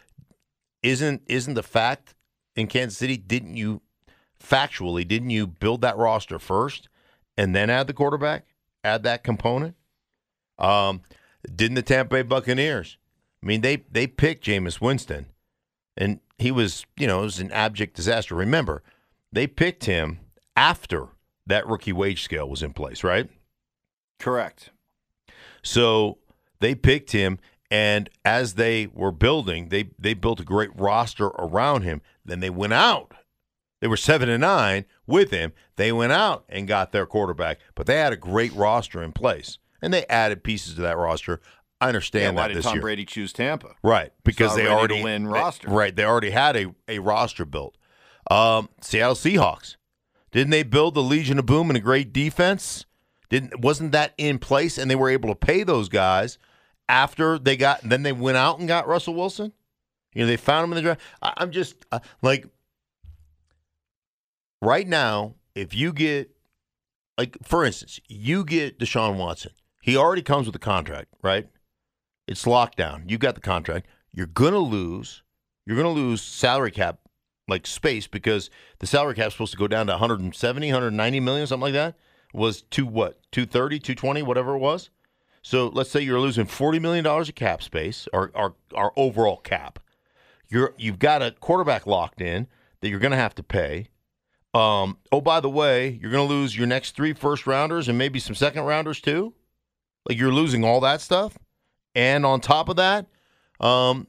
isn't 0.82 1.22
isn't 1.26 1.54
the 1.54 1.62
fact 1.62 2.14
in 2.56 2.66
Kansas 2.66 2.98
City? 2.98 3.16
Didn't 3.16 3.56
you 3.56 3.82
factually 4.42 5.06
didn't 5.06 5.30
you 5.30 5.46
build 5.46 5.82
that 5.82 5.96
roster 5.96 6.38
first 6.38 6.88
and 7.36 7.54
then 7.54 7.70
add 7.70 7.86
the 7.86 7.92
quarterback, 7.92 8.46
add 8.84 9.02
that 9.04 9.24
component? 9.24 9.76
Um, 10.58 11.02
didn't 11.54 11.76
the 11.76 11.82
Tampa 11.82 12.16
Bay 12.16 12.22
Buccaneers? 12.22 12.98
I 13.42 13.46
mean, 13.46 13.60
they 13.60 13.84
they 13.90 14.06
picked 14.06 14.44
Jameis 14.44 14.80
Winston, 14.80 15.26
and 15.96 16.20
he 16.38 16.50
was 16.50 16.84
you 16.96 17.06
know 17.06 17.20
it 17.20 17.24
was 17.24 17.40
an 17.40 17.52
abject 17.52 17.96
disaster. 17.96 18.34
Remember, 18.34 18.82
they 19.32 19.46
picked 19.46 19.84
him 19.84 20.20
after 20.54 21.08
that 21.46 21.66
rookie 21.66 21.92
wage 21.92 22.22
scale 22.22 22.48
was 22.48 22.62
in 22.62 22.72
place, 22.72 23.02
right? 23.02 23.28
Correct. 24.18 24.70
So 25.62 26.18
they 26.60 26.74
picked 26.74 27.12
him, 27.12 27.38
and 27.72 28.10
as 28.24 28.54
they 28.54 28.86
were 28.92 29.10
building, 29.10 29.70
they 29.70 29.88
they 29.98 30.12
built 30.14 30.38
a 30.40 30.44
great 30.44 30.70
roster 30.78 31.26
around 31.28 31.82
him. 31.82 32.02
Then 32.24 32.40
they 32.40 32.50
went 32.50 32.74
out. 32.74 33.14
They 33.80 33.88
were 33.88 33.96
seven 33.96 34.28
and 34.28 34.42
nine 34.42 34.84
with 35.06 35.30
him. 35.30 35.52
They 35.76 35.90
went 35.90 36.12
out 36.12 36.44
and 36.48 36.68
got 36.68 36.92
their 36.92 37.06
quarterback, 37.06 37.58
but 37.74 37.86
they 37.86 37.96
had 37.96 38.12
a 38.12 38.16
great 38.16 38.52
roster 38.52 39.02
in 39.02 39.12
place, 39.12 39.58
and 39.80 39.92
they 39.92 40.04
added 40.06 40.44
pieces 40.44 40.74
to 40.74 40.82
that 40.82 40.96
roster. 40.98 41.40
I 41.80 41.86
Yeah, 41.86 41.88
understand 41.88 42.36
why 42.36 42.42
that 42.42 42.48
did 42.48 42.56
this 42.58 42.64
Tom 42.66 42.74
year, 42.74 42.82
Brady 42.82 43.04
choose 43.04 43.32
Tampa? 43.32 43.70
right? 43.82 44.12
Because 44.22 44.54
they 44.54 44.68
already 44.68 45.02
win 45.02 45.24
they- 45.24 45.30
roster. 45.30 45.68
right? 45.68 45.96
They 45.96 46.04
already 46.04 46.30
had 46.30 46.54
a 46.56 46.74
a 46.86 46.98
roster 47.00 47.44
built. 47.44 47.76
Um, 48.30 48.68
Seattle 48.80 49.16
Seahawks 49.16 49.76
didn't 50.30 50.50
they 50.50 50.62
build 50.62 50.94
the 50.94 51.02
Legion 51.02 51.38
of 51.38 51.46
Boom 51.46 51.68
and 51.70 51.76
a 51.76 51.80
great 51.80 52.12
defense? 52.12 52.84
Didn't 53.30 53.60
wasn't 53.60 53.92
that 53.92 54.12
in 54.18 54.38
place? 54.38 54.78
And 54.78 54.90
they 54.90 54.94
were 54.94 55.08
able 55.10 55.28
to 55.30 55.34
pay 55.34 55.64
those 55.64 55.88
guys 55.88 56.38
after 56.88 57.38
they 57.38 57.56
got. 57.56 57.80
Then 57.82 58.02
they 58.02 58.12
went 58.12 58.36
out 58.36 58.58
and 58.58 58.68
got 58.68 58.88
Russell 58.88 59.14
Wilson. 59.14 59.52
You 60.14 60.22
know, 60.22 60.26
they 60.26 60.36
found 60.36 60.64
him 60.64 60.72
in 60.72 60.76
the 60.76 60.82
draft. 60.82 61.00
I, 61.20 61.34
I'm 61.38 61.50
just 61.50 61.84
uh, 61.92 62.00
like 62.22 62.46
right 64.60 64.86
now. 64.86 65.34
If 65.54 65.74
you 65.74 65.92
get 65.92 66.30
like, 67.18 67.36
for 67.42 67.64
instance, 67.64 68.00
you 68.08 68.44
get 68.44 68.78
Deshaun 68.78 69.18
Watson. 69.18 69.52
He 69.82 69.96
already 69.96 70.22
comes 70.22 70.46
with 70.46 70.56
a 70.56 70.60
contract, 70.60 71.08
right? 71.22 71.48
It's 72.26 72.46
locked 72.46 72.78
down. 72.78 73.04
You 73.08 73.18
got 73.18 73.34
the 73.34 73.40
contract. 73.40 73.86
You're 74.12 74.26
gonna 74.26 74.58
lose. 74.58 75.22
You're 75.66 75.76
gonna 75.76 75.90
lose 75.90 76.22
salary 76.22 76.70
cap 76.70 77.00
like 77.48 77.66
space 77.66 78.06
because 78.06 78.50
the 78.78 78.86
salary 78.86 79.14
cap's 79.14 79.34
supposed 79.34 79.52
to 79.52 79.58
go 79.58 79.68
down 79.68 79.86
to 79.86 79.92
170, 79.92 80.66
190 80.66 81.20
million, 81.20 81.46
something 81.46 81.62
like 81.62 81.72
that. 81.74 81.96
Was 82.32 82.62
to 82.62 82.86
what? 82.86 83.20
230, 83.32 83.78
220, 83.78 84.22
whatever 84.22 84.54
it 84.54 84.58
was. 84.58 84.90
So 85.42 85.68
let's 85.68 85.90
say 85.90 86.00
you're 86.00 86.20
losing 86.20 86.46
40 86.46 86.78
million 86.78 87.04
dollars 87.04 87.28
of 87.28 87.34
cap 87.34 87.62
space 87.62 88.08
or 88.12 88.30
our 88.34 88.54
our 88.74 88.92
overall 88.96 89.38
cap. 89.38 89.80
You're 90.48 90.74
you've 90.78 90.98
got 90.98 91.22
a 91.22 91.32
quarterback 91.32 91.86
locked 91.86 92.20
in 92.20 92.46
that 92.80 92.88
you're 92.88 93.00
going 93.00 93.12
to 93.12 93.16
have 93.16 93.34
to 93.36 93.42
pay. 93.42 93.88
Um, 94.54 94.98
oh, 95.10 95.20
by 95.20 95.40
the 95.40 95.50
way, 95.50 95.98
you're 96.00 96.10
going 96.10 96.28
to 96.28 96.32
lose 96.34 96.56
your 96.56 96.66
next 96.66 96.94
three 96.94 97.14
first 97.14 97.46
rounders 97.46 97.88
and 97.88 97.96
maybe 97.96 98.18
some 98.18 98.34
second 98.34 98.64
rounders 98.64 99.00
too. 99.00 99.34
Like 100.08 100.18
you're 100.18 100.32
losing 100.32 100.64
all 100.64 100.80
that 100.80 101.00
stuff, 101.00 101.38
and 101.94 102.26
on 102.26 102.40
top 102.40 102.68
of 102.68 102.76
that, 102.76 103.06
um, 103.60 104.08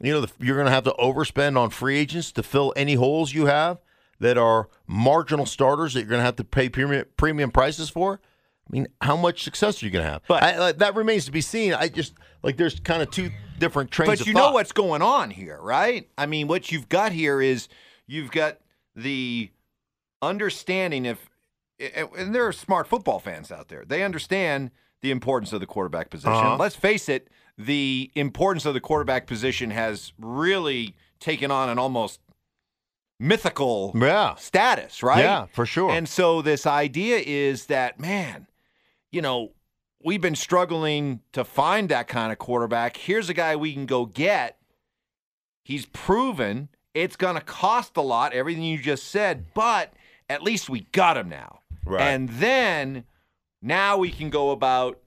you 0.00 0.12
know 0.12 0.20
the, 0.22 0.30
you're 0.38 0.56
going 0.56 0.66
to 0.66 0.72
have 0.72 0.84
to 0.84 0.94
overspend 0.98 1.58
on 1.58 1.70
free 1.70 1.98
agents 1.98 2.32
to 2.32 2.42
fill 2.42 2.72
any 2.76 2.94
holes 2.94 3.34
you 3.34 3.46
have 3.46 3.78
that 4.20 4.38
are 4.38 4.68
marginal 4.86 5.46
starters 5.46 5.94
that 5.94 6.00
you're 6.00 6.08
going 6.08 6.20
to 6.20 6.24
have 6.24 6.36
to 6.36 6.44
pay 6.44 6.68
premium, 6.68 7.06
premium 7.16 7.50
prices 7.50 7.90
for. 7.90 8.20
I 8.70 8.72
mean, 8.72 8.88
how 9.00 9.16
much 9.16 9.42
success 9.42 9.82
are 9.82 9.86
you 9.86 9.90
going 9.90 10.04
to 10.04 10.10
have? 10.10 10.22
But- 10.28 10.42
I, 10.42 10.58
like, 10.58 10.78
that 10.78 10.94
remains 10.94 11.24
to 11.24 11.32
be 11.32 11.40
seen. 11.40 11.74
I 11.74 11.88
just 11.88 12.14
like 12.42 12.56
there's 12.56 12.78
kind 12.80 13.02
of 13.02 13.10
two 13.10 13.30
different 13.58 13.90
trains. 13.90 14.20
But 14.20 14.26
you 14.26 14.32
thought. 14.32 14.48
know 14.50 14.52
what's 14.52 14.72
going 14.72 15.02
on 15.02 15.30
here, 15.30 15.58
right? 15.60 16.08
I 16.16 16.26
mean, 16.26 16.46
what 16.46 16.70
you've 16.70 16.88
got 16.88 17.12
here 17.12 17.40
is 17.40 17.68
you've 18.06 18.30
got 18.30 18.58
the 18.94 19.50
understanding 20.22 21.04
if, 21.06 21.28
and 21.78 22.34
there 22.34 22.46
are 22.46 22.52
smart 22.52 22.86
football 22.86 23.18
fans 23.18 23.50
out 23.50 23.68
there. 23.68 23.84
They 23.86 24.02
understand 24.04 24.70
the 25.02 25.10
importance 25.10 25.52
of 25.52 25.60
the 25.60 25.66
quarterback 25.66 26.10
position. 26.10 26.32
Uh-huh. 26.32 26.56
Let's 26.58 26.76
face 26.76 27.08
it, 27.08 27.28
the 27.58 28.10
importance 28.14 28.66
of 28.66 28.74
the 28.74 28.80
quarterback 28.80 29.26
position 29.26 29.70
has 29.70 30.12
really 30.18 30.94
taken 31.18 31.50
on 31.50 31.68
an 31.68 31.78
almost 31.78 32.20
mythical 33.18 33.92
Yeah, 33.94 34.34
status, 34.36 35.02
right? 35.02 35.24
yeah, 35.24 35.46
for 35.52 35.66
sure. 35.66 35.90
And 35.90 36.08
so 36.08 36.40
this 36.42 36.66
idea 36.66 37.18
is 37.24 37.66
that, 37.66 37.98
man, 38.00 38.46
you 39.10 39.22
know, 39.22 39.52
we've 40.02 40.20
been 40.20 40.36
struggling 40.36 41.20
to 41.32 41.44
find 41.44 41.88
that 41.88 42.08
kind 42.08 42.32
of 42.32 42.38
quarterback. 42.38 42.96
Here's 42.96 43.28
a 43.28 43.34
guy 43.34 43.56
we 43.56 43.72
can 43.72 43.86
go 43.86 44.06
get. 44.06 44.58
He's 45.62 45.86
proven 45.86 46.68
it's 46.94 47.16
going 47.16 47.36
to 47.36 47.40
cost 47.40 47.96
a 47.96 48.00
lot, 48.00 48.32
everything 48.32 48.64
you 48.64 48.78
just 48.78 49.08
said, 49.08 49.46
but 49.54 49.92
at 50.28 50.42
least 50.42 50.68
we 50.68 50.80
got 50.92 51.16
him 51.16 51.28
now. 51.28 51.60
Right. 51.84 52.02
And 52.02 52.28
then 52.28 53.04
now 53.62 53.96
we 53.96 54.10
can 54.10 54.30
go 54.30 54.50
about 54.50 54.98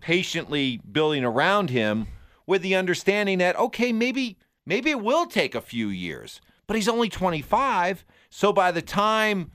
patiently 0.00 0.80
building 0.90 1.24
around 1.24 1.70
him 1.70 2.08
with 2.46 2.62
the 2.62 2.74
understanding 2.74 3.38
that 3.38 3.56
okay, 3.56 3.92
maybe 3.92 4.36
maybe 4.66 4.90
it 4.90 5.00
will 5.00 5.26
take 5.26 5.54
a 5.54 5.60
few 5.60 5.88
years, 5.88 6.40
but 6.66 6.76
he's 6.76 6.88
only 6.88 7.08
25, 7.08 8.04
so 8.30 8.52
by 8.52 8.72
the 8.72 8.82
time 8.82 9.52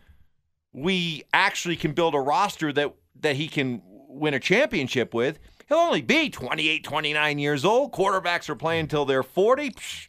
we 0.72 1.24
actually 1.34 1.76
can 1.76 1.92
build 1.92 2.14
a 2.14 2.20
roster 2.20 2.72
that 2.72 2.94
that 3.22 3.36
he 3.36 3.48
can 3.48 3.82
win 3.86 4.34
a 4.34 4.40
championship 4.40 5.14
with, 5.14 5.40
he'll 5.68 5.78
only 5.78 6.02
be 6.02 6.30
28, 6.30 6.84
29 6.84 7.40
years 7.40 7.66
old. 7.66 7.92
Quarterbacks 7.94 8.50
are 8.50 8.56
playing 8.56 8.82
until 8.82 9.06
they're 9.06 9.24
40. 9.24 9.72
Psh, 9.72 10.08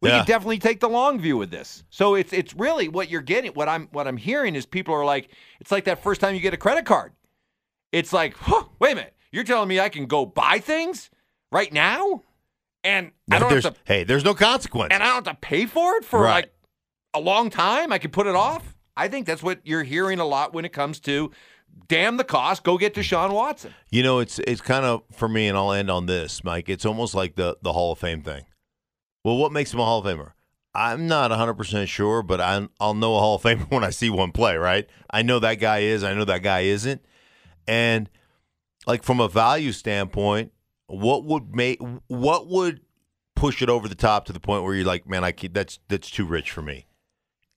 we 0.00 0.08
Yeah. 0.10 0.18
can 0.18 0.26
definitely 0.26 0.58
take 0.58 0.80
the 0.80 0.88
long 0.88 1.18
view 1.20 1.36
with 1.36 1.50
this. 1.50 1.84
So 1.90 2.14
it's 2.14 2.32
it's 2.32 2.54
really 2.54 2.88
what 2.88 3.10
you're 3.10 3.20
getting. 3.20 3.52
What 3.52 3.68
I'm 3.68 3.88
what 3.92 4.06
I'm 4.08 4.16
hearing 4.16 4.54
is 4.56 4.64
people 4.66 4.94
are 4.94 5.04
like, 5.04 5.28
it's 5.60 5.70
like 5.70 5.84
that 5.84 6.02
first 6.02 6.20
time 6.20 6.34
you 6.34 6.40
get 6.40 6.54
a 6.54 6.58
credit 6.58 6.84
card. 6.86 7.12
It's 7.92 8.12
like, 8.12 8.36
huh, 8.36 8.64
wait 8.78 8.92
a 8.92 8.94
minute, 8.96 9.14
you're 9.32 9.44
telling 9.44 9.68
me 9.68 9.78
I 9.80 9.88
can 9.88 10.06
go 10.06 10.24
buy 10.24 10.58
things 10.60 11.10
right 11.52 11.72
now, 11.72 12.22
and 12.84 13.10
I 13.30 13.38
don't 13.40 13.50
have 13.52 13.74
to, 13.74 13.80
hey, 13.84 14.04
there's 14.04 14.24
no 14.24 14.32
consequence. 14.34 14.92
and 14.94 15.02
I 15.02 15.06
don't 15.06 15.26
have 15.26 15.34
to 15.36 15.40
pay 15.40 15.66
for 15.66 15.96
it 15.96 16.04
for 16.04 16.20
Right. 16.22 16.34
like 16.44 16.52
a 17.14 17.20
long 17.20 17.50
time. 17.50 17.92
I 17.92 17.98
can 17.98 18.10
put 18.12 18.26
it 18.28 18.36
off. 18.36 18.76
I 18.96 19.08
think 19.08 19.26
that's 19.26 19.42
what 19.42 19.60
you're 19.64 19.82
hearing 19.82 20.20
a 20.20 20.24
lot 20.24 20.52
when 20.54 20.64
it 20.64 20.72
comes 20.72 21.00
to, 21.00 21.32
damn 21.88 22.16
the 22.16 22.24
cost, 22.24 22.62
go 22.62 22.78
get 22.78 22.94
Deshaun 22.94 23.32
Watson. 23.32 23.74
You 23.90 24.02
know, 24.02 24.20
it's 24.20 24.38
it's 24.40 24.60
kind 24.60 24.84
of 24.84 25.02
for 25.12 25.28
me, 25.28 25.48
and 25.48 25.58
I'll 25.58 25.72
end 25.72 25.90
on 25.90 26.06
this, 26.06 26.42
Mike. 26.42 26.68
It's 26.68 26.86
almost 26.86 27.14
like 27.14 27.34
the 27.36 27.56
the 27.62 27.72
Hall 27.72 27.92
of 27.92 27.98
Fame 27.98 28.22
thing. 28.22 28.44
Well, 29.24 29.36
what 29.36 29.52
makes 29.52 29.74
him 29.74 29.80
a 29.80 29.84
Hall 29.84 29.98
of 29.98 30.06
Famer? 30.06 30.32
I'm 30.74 31.08
not 31.08 31.30
100 31.30 31.54
percent 31.54 31.88
sure, 31.88 32.22
but 32.22 32.40
I 32.40 32.68
I'll 32.78 32.94
know 32.94 33.16
a 33.16 33.18
Hall 33.18 33.34
of 33.34 33.42
Famer 33.42 33.70
when 33.70 33.84
I 33.84 33.90
see 33.90 34.08
one 34.08 34.32
play. 34.32 34.56
Right? 34.56 34.88
I 35.10 35.22
know 35.22 35.38
that 35.40 35.56
guy 35.56 35.80
is. 35.80 36.04
I 36.04 36.14
know 36.14 36.24
that 36.24 36.42
guy 36.42 36.60
isn't. 36.60 37.04
And 37.66 38.08
like 38.86 39.02
from 39.02 39.20
a 39.20 39.28
value 39.28 39.72
standpoint, 39.72 40.52
what 40.86 41.24
would 41.24 41.54
make 41.54 41.80
what 42.06 42.48
would 42.48 42.80
push 43.34 43.62
it 43.62 43.68
over 43.68 43.88
the 43.88 43.94
top 43.94 44.26
to 44.26 44.32
the 44.32 44.40
point 44.40 44.62
where 44.62 44.74
you're 44.74 44.84
like, 44.84 45.08
man, 45.08 45.24
I 45.24 45.32
that's 45.52 45.78
that's 45.88 46.10
too 46.10 46.24
rich 46.24 46.50
for 46.50 46.62
me. 46.62 46.86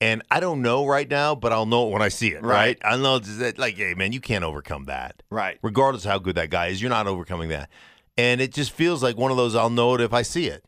And 0.03 0.21
I 0.29 0.41
don't 0.41 0.61
know 0.61 0.85
right 0.85 1.09
now, 1.09 1.33
but 1.33 1.53
I'll 1.53 1.65
know 1.65 1.87
it 1.87 1.91
when 1.93 2.01
I 2.01 2.09
see 2.09 2.29
it. 2.33 2.43
Right? 2.43 2.77
Right. 2.83 2.93
I 2.93 2.97
know 2.97 3.19
that 3.19 3.57
like, 3.57 3.77
hey, 3.77 3.93
man, 3.93 4.11
you 4.11 4.19
can't 4.19 4.43
overcome 4.43 4.85
that 4.85 5.23
Right. 5.29 5.57
regardless 5.61 6.03
of 6.03 6.11
how 6.11 6.19
good 6.19 6.35
that 6.35 6.49
guy 6.49 6.67
is, 6.67 6.81
you're 6.81 6.89
not 6.89 7.07
overcoming 7.07 7.47
that. 7.49 7.69
And 8.17 8.41
it 8.41 8.53
just 8.53 8.71
feels 8.71 9.01
like 9.01 9.15
one 9.17 9.31
of 9.31 9.37
those 9.37 9.55
I'll 9.55 9.69
know 9.69 9.95
it 9.95 10.01
if 10.01 10.13
I 10.13 10.21
see 10.21 10.47
it. 10.47 10.65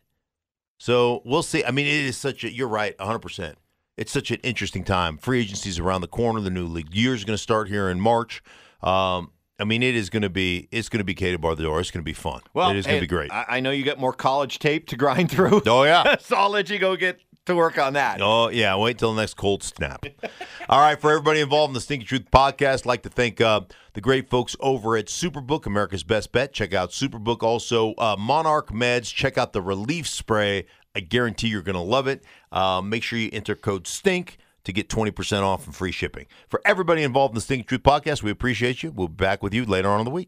So 0.77 1.21
we'll 1.25 1.43
see. 1.43 1.65
I 1.65 1.71
mean, 1.71 1.85
it 1.85 2.05
is 2.05 2.17
such 2.17 2.43
a, 2.45 2.51
you're 2.51 2.67
right, 2.69 2.97
100%. 2.97 3.55
It's 3.97 4.11
such 4.11 4.31
an 4.31 4.37
interesting 4.41 4.83
time. 4.83 5.17
Free 5.17 5.41
agency's 5.41 5.79
around 5.79 6.01
the 6.01 6.07
corner. 6.07 6.39
The 6.39 6.49
new 6.49 6.65
league 6.65 6.93
year 6.95 7.13
is 7.13 7.25
going 7.25 7.35
to 7.37 7.41
start 7.41 7.67
here 7.67 7.89
in 7.89 7.99
March. 7.99 8.41
Um, 8.81 9.31
I 9.59 9.63
mean, 9.65 9.83
it 9.83 9.95
is 9.95 10.09
going 10.09 10.23
to 10.23 10.29
be, 10.29 10.67
it's 10.71 10.89
going 10.89 10.99
to 10.99 11.05
be 11.05 11.13
Katie 11.13 11.37
bar 11.37 11.55
the 11.55 11.63
door. 11.63 11.79
It's 11.81 11.91
going 11.91 12.03
to 12.03 12.05
be 12.05 12.13
fun. 12.13 12.41
Well, 12.53 12.71
it 12.71 12.77
is 12.77 12.85
going 12.85 12.97
to 12.97 13.01
be 13.01 13.07
great. 13.07 13.31
I, 13.31 13.45
I 13.49 13.59
know 13.59 13.71
you 13.71 13.83
got 13.83 13.99
more 13.99 14.13
college 14.13 14.59
tape 14.59 14.87
to 14.87 14.97
grind 14.97 15.29
through. 15.31 15.61
oh, 15.65 15.83
yeah. 15.83 16.17
so 16.19 16.35
I'll 16.35 16.49
let 16.49 16.69
you 16.69 16.79
go 16.79 16.95
get 16.95 17.19
to 17.45 17.55
work 17.55 17.77
on 17.77 17.93
that. 17.93 18.19
Oh 18.21 18.49
yeah, 18.49 18.75
wait 18.75 18.97
till 18.97 19.13
the 19.13 19.21
next 19.21 19.35
cold 19.35 19.63
snap. 19.63 20.05
All 20.69 20.79
right, 20.79 20.99
for 20.99 21.11
everybody 21.11 21.41
involved 21.41 21.71
in 21.71 21.73
the 21.75 21.81
Stinky 21.81 22.05
Truth 22.05 22.31
podcast, 22.31 22.81
I'd 22.81 22.85
like 22.85 23.03
to 23.03 23.09
thank 23.09 23.39
uh, 23.39 23.61
the 23.93 24.01
great 24.01 24.29
folks 24.29 24.55
over 24.59 24.97
at 24.97 25.05
Superbook, 25.07 25.65
America's 25.65 26.03
Best 26.03 26.31
Bet. 26.31 26.53
Check 26.53 26.73
out 26.73 26.89
Superbook. 26.89 27.43
Also, 27.43 27.93
uh, 27.95 28.15
Monarch 28.17 28.69
Meds. 28.69 29.13
Check 29.13 29.37
out 29.37 29.53
the 29.53 29.61
Relief 29.61 30.07
Spray. 30.07 30.65
I 30.95 31.01
guarantee 31.01 31.49
you're 31.49 31.61
going 31.61 31.75
to 31.75 31.81
love 31.81 32.07
it. 32.07 32.23
Uh, 32.51 32.81
make 32.81 33.03
sure 33.03 33.19
you 33.19 33.29
enter 33.33 33.55
code 33.55 33.85
STINK 33.85 34.37
to 34.63 34.73
get 34.73 34.89
20% 34.89 35.43
off 35.43 35.65
and 35.65 35.75
free 35.75 35.91
shipping. 35.91 36.25
For 36.47 36.61
everybody 36.65 37.03
involved 37.03 37.33
in 37.33 37.35
the 37.35 37.41
Stinky 37.41 37.63
Truth 37.63 37.83
podcast, 37.83 38.23
we 38.23 38.31
appreciate 38.31 38.81
you. 38.81 38.91
We'll 38.91 39.09
be 39.09 39.15
back 39.15 39.43
with 39.43 39.53
you 39.53 39.65
later 39.65 39.89
on 39.89 39.99
in 39.99 40.05
the 40.05 40.11
week. 40.11 40.23